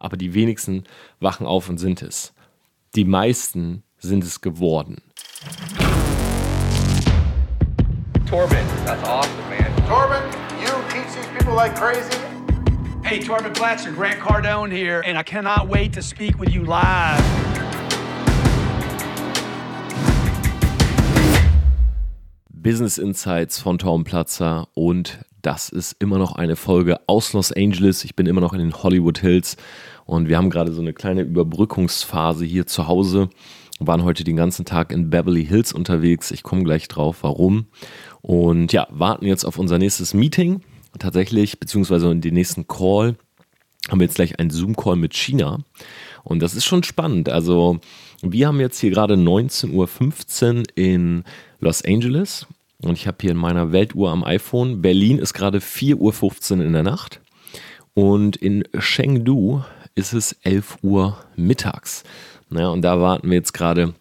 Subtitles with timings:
[0.00, 0.82] aber die wenigsten
[1.20, 2.32] wachen auf und sind es.
[2.96, 5.00] Die meisten sind es geworden.
[8.26, 9.72] Torben, that's awesome, man.
[9.86, 10.22] Torben,
[10.60, 12.18] you teach these people like crazy.
[13.02, 17.20] Hey, Torben Platzer, Grant Cardone here, and I cannot wait to speak with you live.
[22.50, 28.04] Business Insights von Tom Platzer und das ist immer noch eine Folge aus Los Angeles.
[28.04, 29.56] Ich bin immer noch in den Hollywood Hills
[30.04, 33.30] und wir haben gerade so eine kleine Überbrückungsphase hier zu Hause.
[33.78, 36.30] Wir waren heute den ganzen Tag in Beverly Hills unterwegs.
[36.30, 37.66] Ich komme gleich drauf, warum.
[38.20, 40.60] Und ja, warten jetzt auf unser nächstes Meeting.
[40.98, 43.16] Tatsächlich, beziehungsweise den nächsten Call
[43.88, 45.60] haben wir jetzt gleich einen Zoom-Call mit China.
[46.22, 47.30] Und das ist schon spannend.
[47.30, 47.78] Also,
[48.20, 51.24] wir haben jetzt hier gerade 19.15 Uhr in
[51.60, 52.46] Los Angeles
[52.82, 56.72] und ich habe hier in meiner Weltuhr am iPhone, Berlin ist gerade 4.15 Uhr in
[56.72, 57.20] der Nacht
[57.94, 59.62] und in Chengdu
[59.94, 62.04] ist es 11 Uhr mittags.
[62.48, 63.94] Naja, und da warten wir jetzt gerade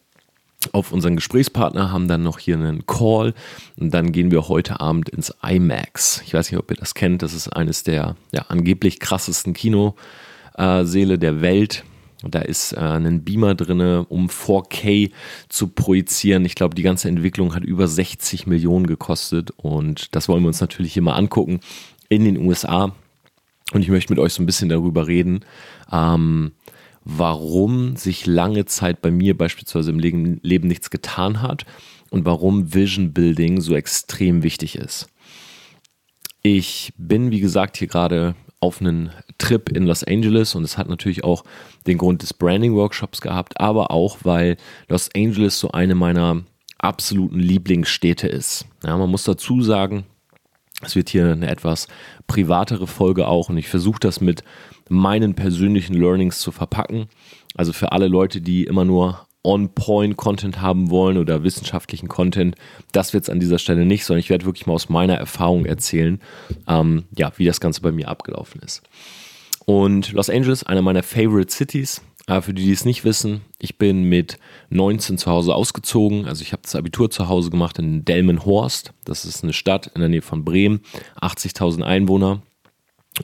[0.72, 3.34] auf unseren Gesprächspartner, haben dann noch hier einen Call
[3.78, 6.22] und dann gehen wir heute Abend ins IMAX.
[6.26, 11.18] Ich weiß nicht, ob ihr das kennt, das ist eines der ja, angeblich krassesten Kinosäle
[11.18, 11.84] der Welt.
[12.24, 15.12] Da ist äh, ein Beamer drin, um 4K
[15.48, 16.46] zu projizieren.
[16.46, 20.62] Ich glaube, die ganze Entwicklung hat über 60 Millionen gekostet und das wollen wir uns
[20.62, 21.62] natürlich hier mal angucken
[22.10, 22.94] in den USA.
[23.72, 25.46] Und ich möchte mit euch so ein bisschen darüber reden,
[25.92, 26.54] ähm,
[27.06, 31.66] warum sich lange Zeit bei mir beispielsweise im Leben, Leben nichts getan hat
[32.10, 35.08] und warum Vision Building so extrem wichtig ist.
[36.42, 40.90] Ich bin, wie gesagt, hier gerade auf einen Trip in Los Angeles und es hat
[40.90, 41.44] natürlich auch
[41.88, 44.58] den Grund des Branding-Workshops gehabt, aber auch, weil
[44.88, 46.44] Los Angeles so eine meiner
[46.78, 48.66] absoluten Lieblingsstädte ist.
[48.84, 50.06] Ja, man muss dazu sagen,
[50.82, 51.88] es wird hier eine etwas
[52.28, 54.44] privatere Folge auch und ich versuche das mit
[54.88, 57.08] meinen persönlichen Learnings zu verpacken.
[57.56, 62.56] Also für alle Leute, die immer nur On-Point-Content haben wollen oder wissenschaftlichen Content,
[62.92, 65.66] das wird es an dieser Stelle nicht, sondern ich werde wirklich mal aus meiner Erfahrung
[65.66, 66.20] erzählen,
[66.68, 68.82] ähm, ja, wie das Ganze bei mir abgelaufen ist.
[69.66, 72.02] Und Los Angeles, einer meiner Favorite Cities.
[72.28, 74.38] Äh, für die, die es nicht wissen, ich bin mit
[74.70, 76.26] 19 zu Hause ausgezogen.
[76.26, 78.94] Also ich habe das Abitur zu Hause gemacht in Delmenhorst.
[79.06, 80.82] Das ist eine Stadt in der Nähe von Bremen,
[81.22, 82.42] 80.000 Einwohner.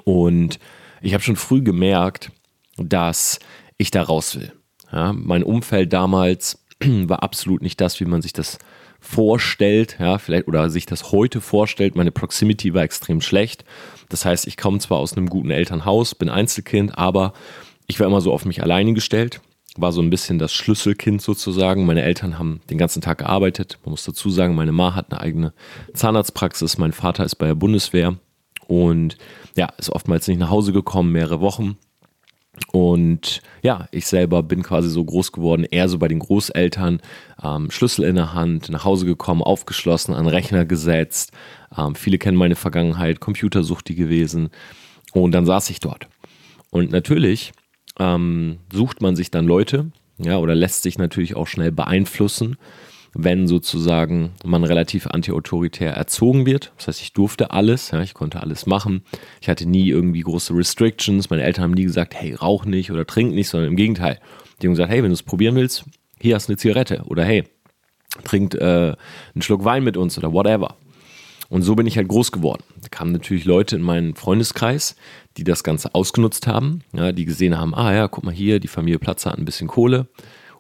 [0.04, 0.60] Und
[1.02, 2.32] ich habe schon früh gemerkt,
[2.78, 3.40] dass
[3.78, 4.54] ich da raus will.
[4.96, 8.58] Ja, mein Umfeld damals war absolut nicht das, wie man sich das
[9.02, 11.96] vorstellt, ja, vielleicht oder sich das heute vorstellt.
[11.96, 13.66] Meine Proximity war extrem schlecht.
[14.10, 17.34] Das heißt, ich komme zwar aus einem guten Elternhaus, bin Einzelkind, aber
[17.88, 19.42] ich war immer so auf mich alleine gestellt,
[19.76, 21.86] war so ein bisschen das Schlüsselkind sozusagen.
[21.86, 23.78] Meine Eltern haben den ganzen Tag gearbeitet.
[23.84, 25.54] Man muss dazu sagen, meine Ma hat eine eigene
[25.94, 28.16] Zahnarztpraxis, mein Vater ist bei der Bundeswehr
[28.68, 29.18] und
[29.58, 31.78] ja, ist oftmals nicht nach Hause gekommen, mehrere Wochen.
[32.72, 37.02] Und ja, ich selber bin quasi so groß geworden, eher so bei den Großeltern,
[37.44, 41.32] ähm, Schlüssel in der Hand, nach Hause gekommen, aufgeschlossen, an Rechner gesetzt.
[41.78, 44.50] Ähm, viele kennen meine Vergangenheit, Computersuchti gewesen.
[45.14, 46.08] Und dann saß ich dort.
[46.70, 47.54] Und natürlich
[48.00, 52.58] ähm, sucht man sich dann Leute, ja, oder lässt sich natürlich auch schnell beeinflussen
[53.18, 56.74] wenn sozusagen man relativ antiautoritär erzogen wird.
[56.78, 59.04] Das heißt, ich durfte alles, ja, ich konnte alles machen.
[59.40, 61.30] Ich hatte nie irgendwie große Restrictions.
[61.30, 64.20] Meine Eltern haben nie gesagt, hey, rauch nicht oder trink nicht, sondern im Gegenteil.
[64.62, 65.86] Die haben gesagt, hey, wenn du es probieren willst,
[66.20, 67.46] hier hast du eine Zigarette oder hey,
[68.26, 68.94] trink äh,
[69.34, 70.76] einen Schluck Wein mit uns oder whatever.
[71.48, 72.64] Und so bin ich halt groß geworden.
[72.82, 74.98] Da kamen natürlich Leute in meinen Freundeskreis,
[75.38, 78.68] die das Ganze ausgenutzt haben, ja, die gesehen haben, ah ja, guck mal hier, die
[78.68, 80.08] Familie Platzer hat ein bisschen Kohle.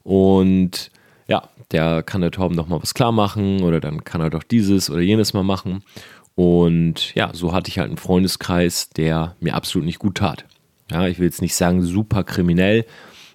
[0.03, 0.91] Und
[1.27, 4.43] ja, der kann der Torben doch mal was klar machen oder dann kann er doch
[4.43, 5.83] dieses oder jenes mal machen.
[6.35, 10.45] Und ja, so hatte ich halt einen Freundeskreis, der mir absolut nicht gut tat.
[10.91, 12.85] Ja, ich will jetzt nicht sagen super kriminell,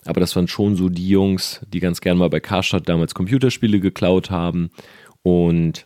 [0.05, 3.81] aber das waren schon so die Jungs, die ganz gern mal bei Karstadt damals Computerspiele
[3.81, 4.71] geklaut haben
[5.23, 5.85] und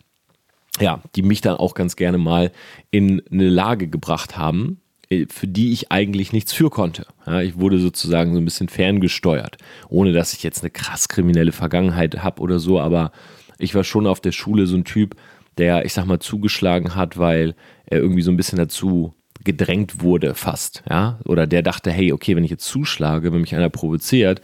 [0.79, 2.51] ja, die mich dann auch ganz gerne mal
[2.91, 4.81] in eine Lage gebracht haben,
[5.29, 7.05] für die ich eigentlich nichts für konnte.
[7.25, 9.57] Ja, ich wurde sozusagen so ein bisschen ferngesteuert,
[9.89, 13.11] ohne dass ich jetzt eine krass kriminelle Vergangenheit habe oder so, aber
[13.57, 15.15] ich war schon auf der Schule so ein Typ,
[15.57, 19.13] der, ich sag mal, zugeschlagen hat, weil er irgendwie so ein bisschen dazu
[19.43, 23.55] gedrängt wurde, fast, ja, oder der dachte, hey, okay, wenn ich jetzt zuschlage, wenn mich
[23.55, 24.41] einer provoziert,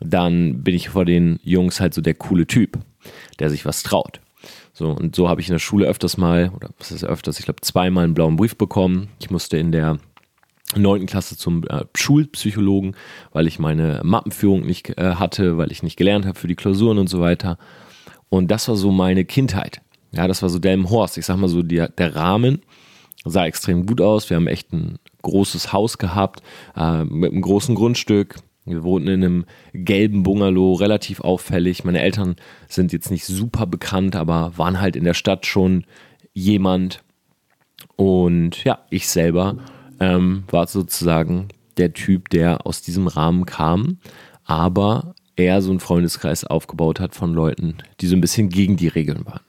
[0.00, 2.78] dann bin ich vor den Jungs halt so der coole Typ,
[3.38, 4.20] der sich was traut.
[4.72, 7.44] So, und so habe ich in der Schule öfters mal, oder was ist öfters, ich
[7.44, 9.08] glaube zweimal einen blauen Brief bekommen.
[9.20, 9.98] Ich musste in der
[10.74, 12.96] neunten Klasse zum äh, Schulpsychologen,
[13.32, 16.98] weil ich meine Mappenführung nicht äh, hatte, weil ich nicht gelernt habe für die Klausuren
[16.98, 17.58] und so weiter.
[18.30, 19.82] Und das war so meine Kindheit.
[20.12, 21.18] Ja, das war so Delmenhorst.
[21.18, 22.62] Ich sag mal so, die, der Rahmen
[23.24, 24.30] sah extrem gut aus.
[24.30, 26.42] Wir haben echt ein großes Haus gehabt
[26.76, 28.36] äh, mit einem großen Grundstück.
[28.64, 29.44] Wir wohnten in einem
[29.74, 31.84] gelben Bungalow, relativ auffällig.
[31.84, 32.36] Meine Eltern
[32.68, 35.84] sind jetzt nicht super bekannt, aber waren halt in der Stadt schon
[36.32, 37.02] jemand.
[37.96, 39.56] Und ja, ich selber
[39.98, 43.98] ähm, war sozusagen der Typ, der aus diesem Rahmen kam,
[44.44, 48.88] aber er so einen Freundeskreis aufgebaut hat von Leuten, die so ein bisschen gegen die
[48.88, 49.40] Regeln waren.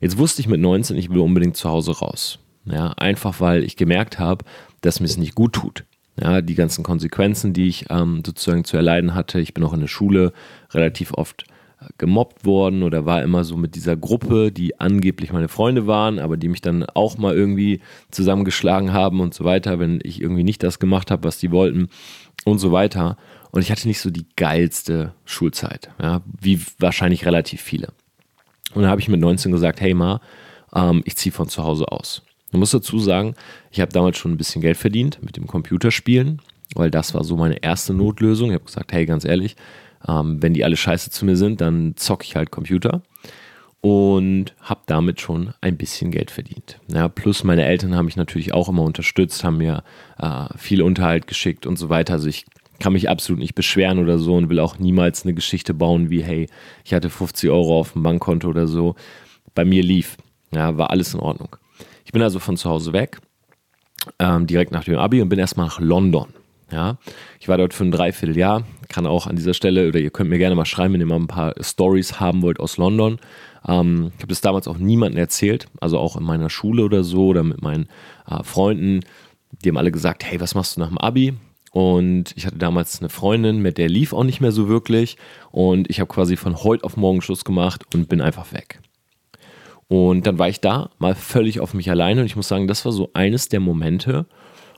[0.00, 2.38] Jetzt wusste ich mit 19, ich will unbedingt zu Hause raus.
[2.64, 4.44] Ja, einfach weil ich gemerkt habe,
[4.80, 5.84] dass mir es nicht gut tut.
[6.20, 9.40] Ja, die ganzen Konsequenzen, die ich ähm, sozusagen zu erleiden hatte.
[9.40, 10.32] Ich bin auch in der Schule
[10.72, 11.44] relativ oft
[11.80, 16.20] äh, gemobbt worden oder war immer so mit dieser Gruppe, die angeblich meine Freunde waren,
[16.20, 17.80] aber die mich dann auch mal irgendwie
[18.12, 21.88] zusammengeschlagen haben und so weiter, wenn ich irgendwie nicht das gemacht habe, was die wollten
[22.44, 23.16] und so weiter.
[23.50, 27.88] Und ich hatte nicht so die geilste Schulzeit, ja, wie wahrscheinlich relativ viele.
[28.74, 30.20] Und da habe ich mit 19 gesagt, hey Ma,
[30.74, 32.22] ähm, ich ziehe von zu Hause aus.
[32.54, 33.34] Man muss dazu sagen,
[33.72, 36.40] ich habe damals schon ein bisschen Geld verdient mit dem Computerspielen,
[36.76, 38.50] weil das war so meine erste Notlösung.
[38.50, 39.56] Ich habe gesagt, hey, ganz ehrlich,
[40.06, 43.02] ähm, wenn die alle scheiße zu mir sind, dann zocke ich halt Computer.
[43.80, 46.78] Und habe damit schon ein bisschen Geld verdient.
[46.86, 49.82] Ja, plus meine Eltern haben mich natürlich auch immer unterstützt, haben mir
[50.18, 52.12] äh, viel Unterhalt geschickt und so weiter.
[52.12, 52.46] Also ich
[52.78, 56.22] kann mich absolut nicht beschweren oder so und will auch niemals eine Geschichte bauen wie,
[56.22, 56.48] hey,
[56.84, 58.94] ich hatte 50 Euro auf dem Bankkonto oder so.
[59.56, 60.18] Bei mir lief.
[60.52, 61.56] Ja, war alles in Ordnung.
[62.14, 63.18] Ich bin also von zu Hause weg,
[64.20, 66.28] ähm, direkt nach dem Abi und bin erstmal nach London.
[66.70, 66.96] Ja,
[67.40, 68.62] ich war dort für ein Dreivierteljahr.
[68.86, 71.16] Kann auch an dieser Stelle, oder ihr könnt mir gerne mal schreiben, wenn ihr mal
[71.16, 73.18] ein paar Stories haben wollt aus London.
[73.66, 77.26] Ähm, ich habe das damals auch niemandem erzählt, also auch in meiner Schule oder so
[77.26, 77.88] oder mit meinen
[78.30, 79.00] äh, Freunden.
[79.64, 81.34] Die haben alle gesagt: Hey, was machst du nach dem Abi?
[81.72, 85.16] Und ich hatte damals eine Freundin, mit der lief auch nicht mehr so wirklich.
[85.50, 88.78] Und ich habe quasi von heute auf morgen Schluss gemacht und bin einfach weg.
[89.94, 92.22] Und dann war ich da, mal völlig auf mich alleine.
[92.22, 94.26] Und ich muss sagen, das war so eines der Momente,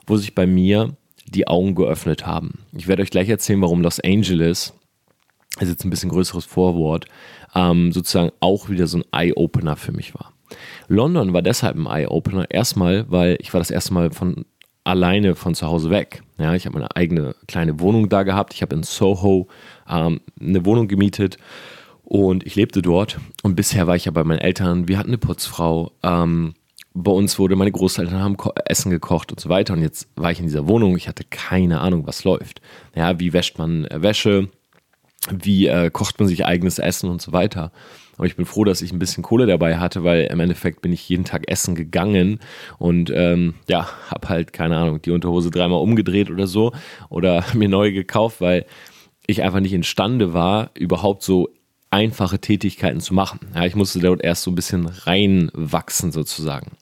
[0.06, 0.94] wo sich bei mir
[1.26, 2.66] die Augen geöffnet haben.
[2.76, 4.74] Ich werde euch gleich erzählen, warum Los Angeles,
[5.54, 7.06] das ist jetzt ein bisschen größeres Vorwort,
[7.54, 10.34] ähm, sozusagen auch wieder so ein Eye-Opener für mich war.
[10.86, 12.50] London war deshalb ein Eye-Opener.
[12.50, 14.44] Erstmal, weil ich war das erste Mal von
[14.84, 16.24] alleine von zu Hause weg.
[16.38, 18.52] Ja, ich habe meine eigene kleine Wohnung da gehabt.
[18.52, 19.48] Ich habe in Soho
[19.88, 21.38] ähm, eine Wohnung gemietet
[22.06, 23.18] und ich lebte dort.
[23.42, 24.86] Und bisher war ich ja bei meinen Eltern.
[24.86, 25.90] Wir hatten eine Putzfrau.
[26.04, 26.54] Ähm,
[26.94, 29.74] bei uns wurde, meine Großeltern haben Essen gekocht und so weiter.
[29.74, 30.96] Und jetzt war ich in dieser Wohnung.
[30.96, 32.62] Ich hatte keine Ahnung, was läuft.
[32.94, 34.48] Ja, wie wäscht man äh, Wäsche?
[35.32, 37.72] Wie äh, kocht man sich eigenes Essen und so weiter.
[38.16, 40.92] Aber ich bin froh, dass ich ein bisschen Kohle dabei hatte, weil im Endeffekt bin
[40.92, 42.38] ich jeden Tag essen gegangen
[42.78, 46.72] und ähm, ja, habe halt, keine Ahnung, die Unterhose dreimal umgedreht oder so
[47.08, 48.64] oder mir neu gekauft, weil
[49.26, 51.48] ich einfach nicht imstande war, überhaupt so
[51.96, 53.40] einfache Tätigkeiten zu machen.
[53.54, 56.72] Ja, ich musste dort erst so ein bisschen reinwachsen sozusagen.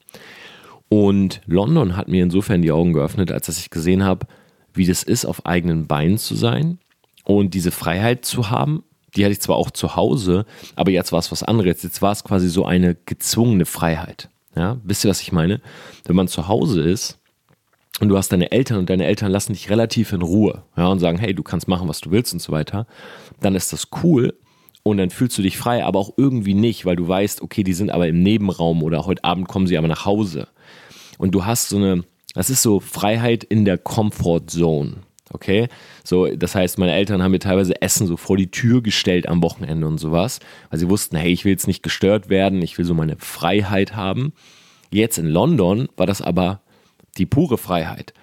[0.89, 4.27] Und London hat mir insofern die Augen geöffnet, als dass ich gesehen habe,
[4.73, 6.79] wie das ist, auf eigenen Beinen zu sein
[7.23, 8.83] und diese Freiheit zu haben,
[9.15, 10.45] die hatte ich zwar auch zu Hause,
[10.75, 11.81] aber jetzt war es was anderes.
[11.81, 14.29] Jetzt war es quasi so eine gezwungene Freiheit.
[14.57, 15.61] Ja, wisst ihr, was ich meine?
[16.05, 17.19] Wenn man zu Hause ist
[18.01, 20.99] und du hast deine Eltern und deine Eltern lassen dich relativ in Ruhe ja, und
[20.99, 22.85] sagen, hey, du kannst machen, was du willst und so weiter,
[23.39, 24.33] dann ist das cool
[24.87, 27.73] und dann fühlst du dich frei, aber auch irgendwie nicht, weil du weißt, okay, die
[27.73, 30.47] sind aber im Nebenraum oder heute Abend kommen sie aber nach Hause.
[31.17, 32.03] Und du hast so eine,
[32.35, 34.97] das ist so Freiheit in der Comfort Zone.
[35.31, 35.69] Okay,
[36.03, 39.41] so das heißt, meine Eltern haben mir teilweise Essen so vor die Tür gestellt am
[39.41, 40.39] Wochenende und sowas,
[40.69, 43.95] weil sie wussten, hey, ich will jetzt nicht gestört werden, ich will so meine Freiheit
[43.95, 44.33] haben.
[44.91, 46.61] Jetzt in London war das aber
[47.17, 48.13] die pure Freiheit.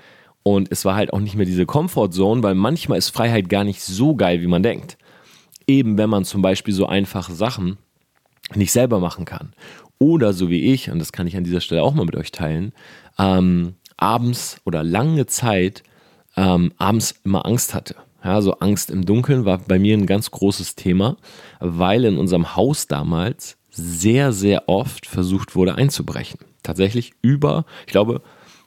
[0.45, 3.83] Und es war halt auch nicht mehr diese Comfortzone, weil manchmal ist Freiheit gar nicht
[3.83, 4.97] so geil, wie man denkt.
[5.67, 7.79] Eben wenn man zum Beispiel so einfache Sachen
[8.55, 9.53] nicht selber machen kann.
[9.99, 12.33] Oder so wie ich, und das kann ich an dieser Stelle auch mal mit euch
[12.33, 12.73] teilen,
[13.19, 15.83] ähm, abends oder lange Zeit
[16.37, 17.95] ähm, abends immer Angst hatte.
[18.25, 21.17] Ja, so Angst im Dunkeln war bei mir ein ganz großes Thema,
[21.61, 26.41] weil in unserem Haus damals sehr, sehr oft versucht wurde einzubrechen.
[26.63, 28.23] Tatsächlich über, ich glaube,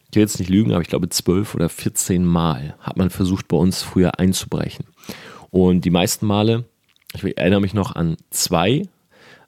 [0.09, 3.47] ich will jetzt nicht lügen, aber ich glaube zwölf oder 14 Mal hat man versucht
[3.47, 4.85] bei uns früher einzubrechen.
[5.51, 6.65] Und die meisten Male,
[7.13, 8.83] ich erinnere mich noch an zwei,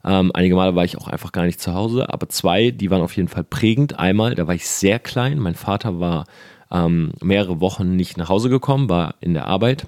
[0.04, 3.02] ähm, einige Male war ich auch einfach gar nicht zu Hause, aber zwei, die waren
[3.02, 3.98] auf jeden Fall prägend.
[3.98, 6.24] Einmal, da war ich sehr klein, mein Vater war
[6.70, 9.86] ähm, mehrere Wochen nicht nach Hause gekommen, war in der Arbeit.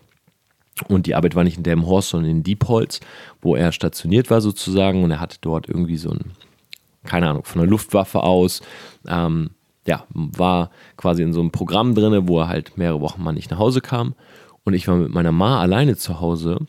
[0.88, 3.00] Und die Arbeit war nicht in Delmenhorst, sondern in Diepholz,
[3.42, 5.04] wo er stationiert war sozusagen.
[5.04, 6.32] Und er hatte dort irgendwie so ein,
[7.04, 8.62] keine Ahnung, von der Luftwaffe aus,
[9.06, 9.50] ähm,
[9.86, 13.50] ja, war quasi in so einem Programm drin, wo er halt mehrere Wochen mal nicht
[13.50, 14.14] nach Hause kam.
[14.64, 16.66] Und ich war mit meiner Ma alleine zu Hause.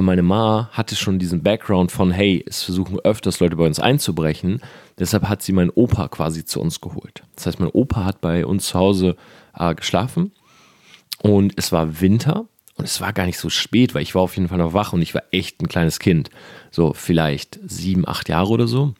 [0.00, 3.78] Und meine Ma hatte schon diesen Background von, hey, es versuchen öfters Leute bei uns
[3.78, 4.62] einzubrechen.
[4.98, 7.22] Deshalb hat sie meinen Opa quasi zu uns geholt.
[7.36, 9.14] Das heißt, mein Opa hat bei uns zu Hause
[9.54, 10.32] äh, geschlafen
[11.22, 14.36] und es war Winter und es war gar nicht so spät, weil ich war auf
[14.36, 16.30] jeden Fall noch wach und ich war echt ein kleines Kind.
[16.70, 18.94] So vielleicht sieben, acht Jahre oder so.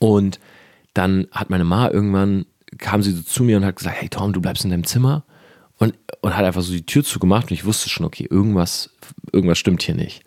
[0.00, 0.40] Und
[0.92, 2.46] dann hat meine Ma irgendwann,
[2.78, 5.22] kam sie so zu mir und hat gesagt, hey Tom, du bleibst in deinem Zimmer.
[5.80, 8.90] Und, und hat einfach so die Tür zugemacht und ich wusste schon, okay, irgendwas,
[9.32, 10.22] irgendwas stimmt hier nicht.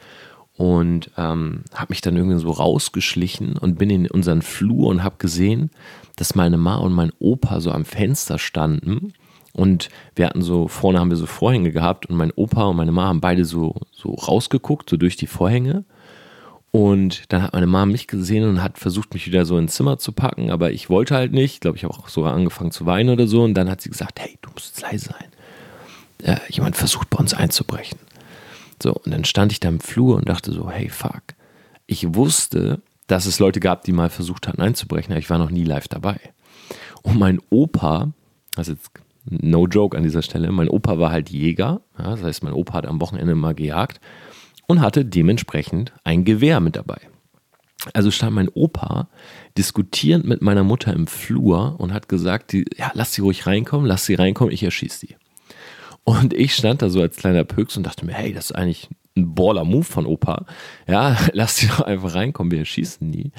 [0.57, 5.15] Und ähm, habe mich dann irgendwie so rausgeschlichen und bin in unseren Flur und habe
[5.19, 5.69] gesehen,
[6.15, 9.13] dass meine Ma und mein Opa so am Fenster standen.
[9.53, 12.91] Und wir hatten so, vorne haben wir so Vorhänge gehabt und mein Opa und meine
[12.91, 15.86] Ma haben beide so, so rausgeguckt, so durch die Vorhänge.
[16.72, 20.00] Und dann hat meine Mama mich gesehen und hat versucht, mich wieder so ins Zimmer
[20.00, 21.53] zu packen, aber ich wollte halt nicht.
[21.53, 23.43] Ich glaube, ich habe auch sogar angefangen zu weinen oder so.
[23.43, 25.27] Und dann hat sie gesagt, hey, du musst leise sein.
[26.24, 28.00] Äh, jemand versucht bei uns einzubrechen.
[28.82, 31.22] So, und dann stand ich da im Flur und dachte so, hey, fuck.
[31.86, 35.51] Ich wusste, dass es Leute gab, die mal versucht hatten einzubrechen, aber ich war noch
[35.51, 36.20] nie live dabei.
[37.01, 38.13] Und mein Opa,
[38.56, 38.89] also jetzt
[39.25, 41.82] no joke an dieser Stelle, mein Opa war halt Jäger.
[41.98, 44.00] Ja, das heißt, mein Opa hat am Wochenende mal gejagt
[44.68, 47.01] und hatte dementsprechend ein Gewehr mit dabei.
[47.92, 49.10] Also stand mein Opa
[49.58, 53.86] diskutierend mit meiner Mutter im Flur und hat gesagt, die, ja, lass sie ruhig reinkommen,
[53.86, 55.15] lass sie reinkommen, ich erschieße sie.
[56.03, 58.89] Und ich stand da so als kleiner Pöks und dachte mir, hey, das ist eigentlich
[59.15, 60.45] ein Baller-Move von Opa.
[60.88, 63.31] Ja, lass sie doch einfach reinkommen, wir erschießen die.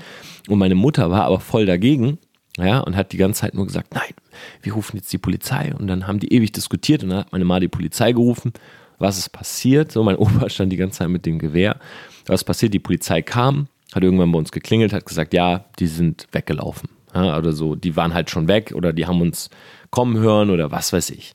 [0.49, 2.18] Und meine Mutter war aber voll dagegen,
[2.56, 4.14] ja, und hat die ganze Zeit nur gesagt, nein,
[4.62, 5.75] wir rufen jetzt die Polizei.
[5.75, 8.52] Und dann haben die ewig diskutiert und dann hat meine Ma die Polizei gerufen
[8.99, 9.92] was ist passiert.
[9.92, 11.78] So, mein Opa stand die ganze Zeit mit dem Gewehr.
[12.26, 12.75] Was passiert?
[12.75, 16.88] Die Polizei kam, hat irgendwann bei uns geklingelt, hat gesagt, ja, die sind weggelaufen.
[17.14, 19.49] Ja, oder so, die waren halt schon weg oder die haben uns
[19.90, 21.35] kommen hören oder was weiß ich.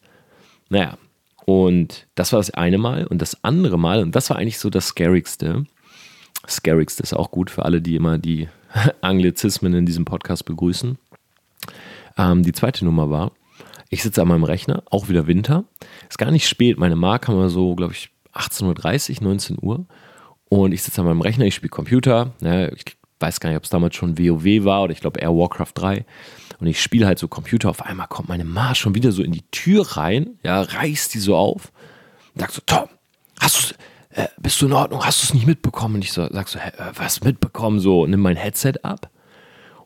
[0.67, 0.98] Naja,
[1.50, 3.08] und das war das eine Mal.
[3.08, 5.65] Und das andere Mal, und das war eigentlich so das Scarigste,
[6.48, 8.48] Scarigste ist auch gut für alle, die immer die
[9.01, 11.00] Anglizismen in diesem Podcast begrüßen.
[12.20, 13.32] Ähm, die zweite Nummer war,
[13.89, 15.63] ich sitze an meinem Rechner, auch wieder Winter.
[16.08, 16.77] Ist gar nicht spät.
[16.77, 19.88] Meine Mark haben wir so, glaube ich, 18.30 Uhr, 19 Uhr.
[20.50, 22.34] Und ich sitze an meinem Rechner, ich spiele Computer.
[22.41, 22.86] Ja, ich
[23.20, 26.06] weiß gar nicht, ob es damals schon WoW war oder ich glaube eher Warcraft 3.
[26.60, 27.70] Und ich spiele halt so Computer.
[27.70, 31.20] Auf einmal kommt meine Ma schon wieder so in die Tür rein, ja, reißt die
[31.20, 31.72] so auf.
[32.34, 32.90] Und sagt so, Tom,
[33.40, 35.06] hast du, äh, bist du in Ordnung?
[35.06, 35.96] Hast du es nicht mitbekommen?
[35.96, 37.80] Und ich so, sag so, äh, was mitbekommen?
[37.80, 39.10] So, nimm mein Headset ab.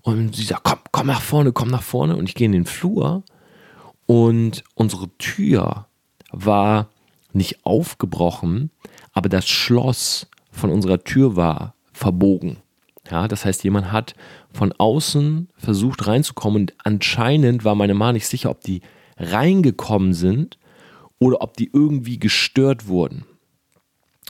[0.02, 2.16] Und sie sagt, komm, komm nach vorne, komm nach vorne.
[2.16, 3.24] Und ich gehe in den Flur
[4.06, 5.88] und unsere Tür
[6.32, 6.90] war
[7.32, 8.70] nicht aufgebrochen,
[9.13, 12.58] aber das Schloss von unserer Tür war verbogen.
[13.13, 14.15] Ja, das heißt, jemand hat
[14.51, 18.82] von außen versucht reinzukommen und anscheinend war meine Mama nicht sicher, ob die
[19.17, 20.58] reingekommen sind
[21.20, 23.25] oder ob die irgendwie gestört wurden.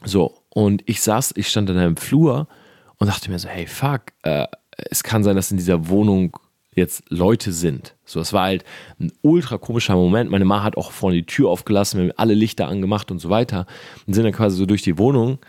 [0.04, 2.50] So, und ich saß, ich stand in einem Flur
[2.98, 6.38] und dachte mir so, hey, fuck, äh, es kann sein, dass in dieser Wohnung
[6.76, 7.96] jetzt Leute sind.
[8.04, 8.66] So, es war halt
[9.00, 10.30] ein ultra komischer Moment.
[10.30, 13.30] Meine Mama hat auch vorne die Tür aufgelassen, wir haben alle Lichter angemacht und so
[13.30, 13.66] weiter
[14.06, 15.40] und sind dann quasi so durch die Wohnung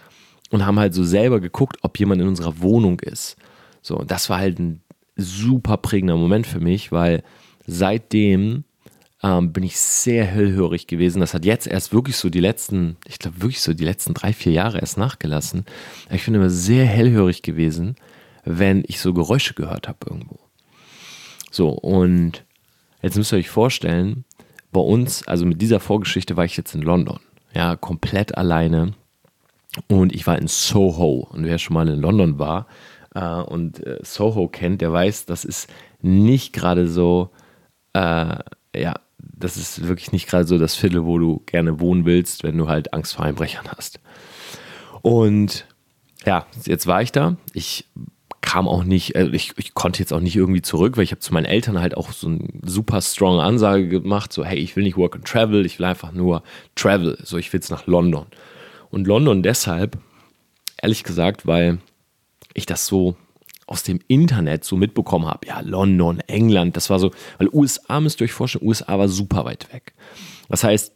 [0.55, 3.37] und haben halt so selber geguckt, ob jemand in unserer Wohnung ist.
[3.83, 4.83] So, und das war halt ein
[5.17, 7.25] super prägender Moment für mich, weil
[7.67, 8.63] seitdem
[9.25, 11.19] ähm, bin ich sehr hellhörig gewesen.
[11.19, 14.33] Das hat jetzt erst wirklich so die letzten, ich glaube wirklich so die letzten drei,
[14.33, 15.65] vier Jahre erst nachgelassen.
[16.09, 17.97] Ich bin immer sehr hellhörig gewesen,
[18.45, 20.39] wenn ich so Geräusche gehört habe irgendwo.
[21.51, 22.45] So, und
[23.03, 24.25] jetzt müsst ihr euch vorstellen,
[24.71, 27.19] bei uns, also mit dieser Vorgeschichte war ich jetzt in London.
[27.55, 28.95] Ja, komplett alleine.
[29.89, 31.29] Und ich war in Soho.
[31.31, 32.67] Und wer schon mal in London war
[33.15, 35.69] äh, und äh, Soho kennt, der weiß, das ist
[36.01, 37.31] nicht gerade so,
[37.93, 38.37] äh,
[38.77, 42.59] ja, das ist wirklich nicht gerade so das Viertel, wo du gerne wohnen willst, wenn
[42.59, 44.01] du halt Angst vor Einbrechern hast.
[45.03, 45.67] Und
[46.25, 47.37] ja, jetzt war ich da.
[47.53, 47.87] Ich
[48.41, 51.21] kam auch nicht, also ich, ich konnte jetzt auch nicht irgendwie zurück, weil ich habe
[51.21, 54.85] zu meinen Eltern halt auch so eine super strong Ansage gemacht, so hey, ich will
[54.85, 56.43] nicht work and travel, ich will einfach nur
[56.75, 58.27] travel, so ich will jetzt nach London.
[58.95, 59.99] Und London deshalb,
[60.81, 61.79] ehrlich gesagt, weil
[62.55, 63.17] ich das so
[63.67, 68.21] aus dem Internet so mitbekommen habe, ja, London, England, das war so, weil USA müsst
[68.21, 69.95] ihr euch vorstellen, USA war super weit weg.
[70.49, 70.95] Das heißt,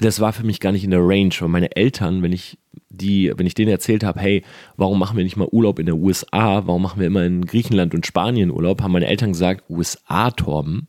[0.00, 2.58] das war für mich gar nicht in der Range, weil meine Eltern, wenn ich
[2.90, 4.44] die, wenn ich denen erzählt habe, hey,
[4.76, 7.94] warum machen wir nicht mal Urlaub in der USA, warum machen wir immer in Griechenland
[7.94, 10.88] und Spanien Urlaub, haben meine Eltern gesagt, USA, Torben,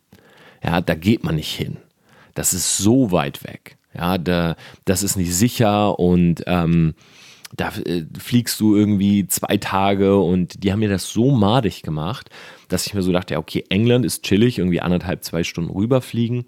[0.61, 1.77] ja, da geht man nicht hin.
[2.33, 3.77] Das ist so weit weg.
[3.95, 6.95] Ja, da, das ist nicht sicher und ähm,
[7.55, 12.29] da äh, fliegst du irgendwie zwei Tage und die haben mir das so madig gemacht,
[12.67, 16.45] dass ich mir so dachte, ja, okay, England ist chillig, irgendwie anderthalb, zwei Stunden rüberfliegen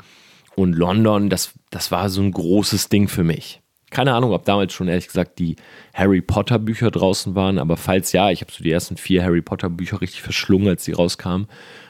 [0.55, 4.73] und London, das, das war so ein großes Ding für mich keine Ahnung, ob damals
[4.73, 5.55] schon ehrlich gesagt die
[5.93, 9.41] Harry Potter Bücher draußen waren, aber falls ja, ich habe so die ersten vier Harry
[9.41, 11.47] Potter Bücher richtig verschlungen, als sie rauskamen,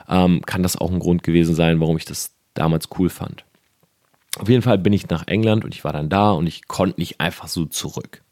[0.08, 3.46] ähm, kann das auch ein Grund gewesen sein, warum ich das damals cool fand.
[4.39, 7.00] Auf jeden Fall bin ich nach England und ich war dann da und ich konnte
[7.00, 8.24] nicht einfach so zurück.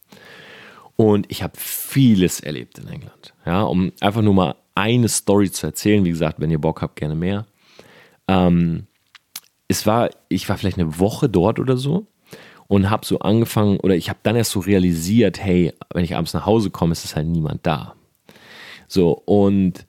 [0.96, 3.34] Und ich habe vieles erlebt in England.
[3.46, 6.06] Ja, um einfach nur mal eine Story zu erzählen.
[6.06, 7.46] Wie gesagt, wenn ihr Bock habt, gerne mehr.
[8.28, 8.88] Ähm,
[9.68, 12.08] es war, ich war vielleicht eine Woche dort oder so
[12.68, 16.34] und habe so angefangen, oder ich habe dann erst so realisiert, hey, wenn ich abends
[16.34, 17.96] nach Hause komme, ist es halt niemand da.
[18.88, 19.86] So, und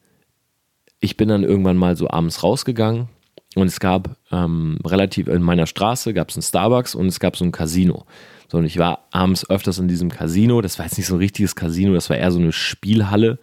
[1.00, 3.08] ich bin dann irgendwann mal so abends rausgegangen
[3.56, 7.36] und es gab ähm, relativ in meiner Straße gab es ein Starbucks und es gab
[7.36, 8.04] so ein Casino.
[8.48, 10.60] So, und ich war abends öfters in diesem Casino.
[10.60, 13.38] Das war jetzt nicht so ein richtiges Casino, das war eher so eine Spielhalle.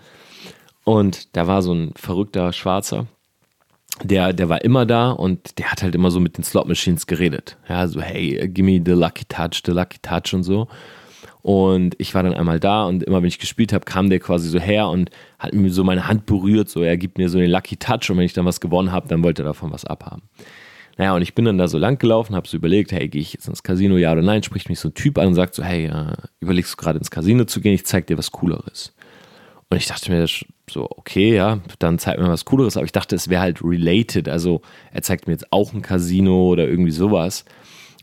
[0.83, 3.07] Und da war so ein verrückter Schwarzer,
[4.03, 7.07] der, der war immer da und der hat halt immer so mit den Slot Machines
[7.07, 7.57] geredet.
[7.67, 10.67] Ja, so, hey, give me the lucky touch, the lucky touch und so.
[11.41, 14.49] Und ich war dann einmal da und immer wenn ich gespielt habe, kam der quasi
[14.49, 17.51] so her und hat mir so meine Hand berührt, so er gibt mir so den
[17.51, 20.23] Lucky Touch und wenn ich dann was gewonnen habe, dann wollte er davon was abhaben.
[20.97, 23.33] Naja, und ich bin dann da so lang gelaufen, habe so überlegt, hey, gehe ich
[23.33, 24.43] jetzt ins Casino, ja oder nein?
[24.43, 27.09] Spricht mich so ein Typ an und sagt so, hey, äh, überlegst du gerade ins
[27.09, 27.73] Casino zu gehen?
[27.73, 28.93] Ich zeig dir was Cooleres.
[29.69, 30.27] Und ich dachte mir
[30.69, 32.77] so, okay, ja, dann zeigt mir was Cooleres.
[32.77, 34.29] Aber ich dachte, es wäre halt related.
[34.29, 34.61] Also
[34.91, 37.43] er zeigt mir jetzt auch ein Casino oder irgendwie sowas.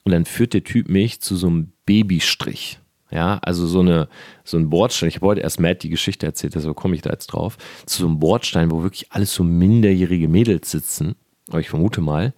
[0.02, 2.79] Und dann führt der Typ mich zu so einem Babystrich.
[3.10, 4.08] Ja, also so, eine,
[4.44, 5.08] so ein Bordstein.
[5.08, 7.56] Ich habe heute erst Matt die Geschichte erzählt, deshalb komme ich da jetzt drauf.
[7.86, 11.16] Zu so einem Bordstein, wo wirklich alles so minderjährige Mädels sitzen.
[11.48, 12.34] Aber ich vermute mal.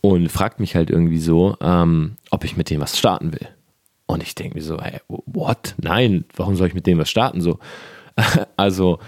[0.00, 3.48] Und fragt mich halt irgendwie so, ähm, ob ich mit dem was starten will.
[4.06, 5.74] Und ich denke mir so, hey, what?
[5.76, 7.40] Nein, warum soll ich mit dem was starten?
[7.40, 7.58] So,
[8.56, 8.98] also,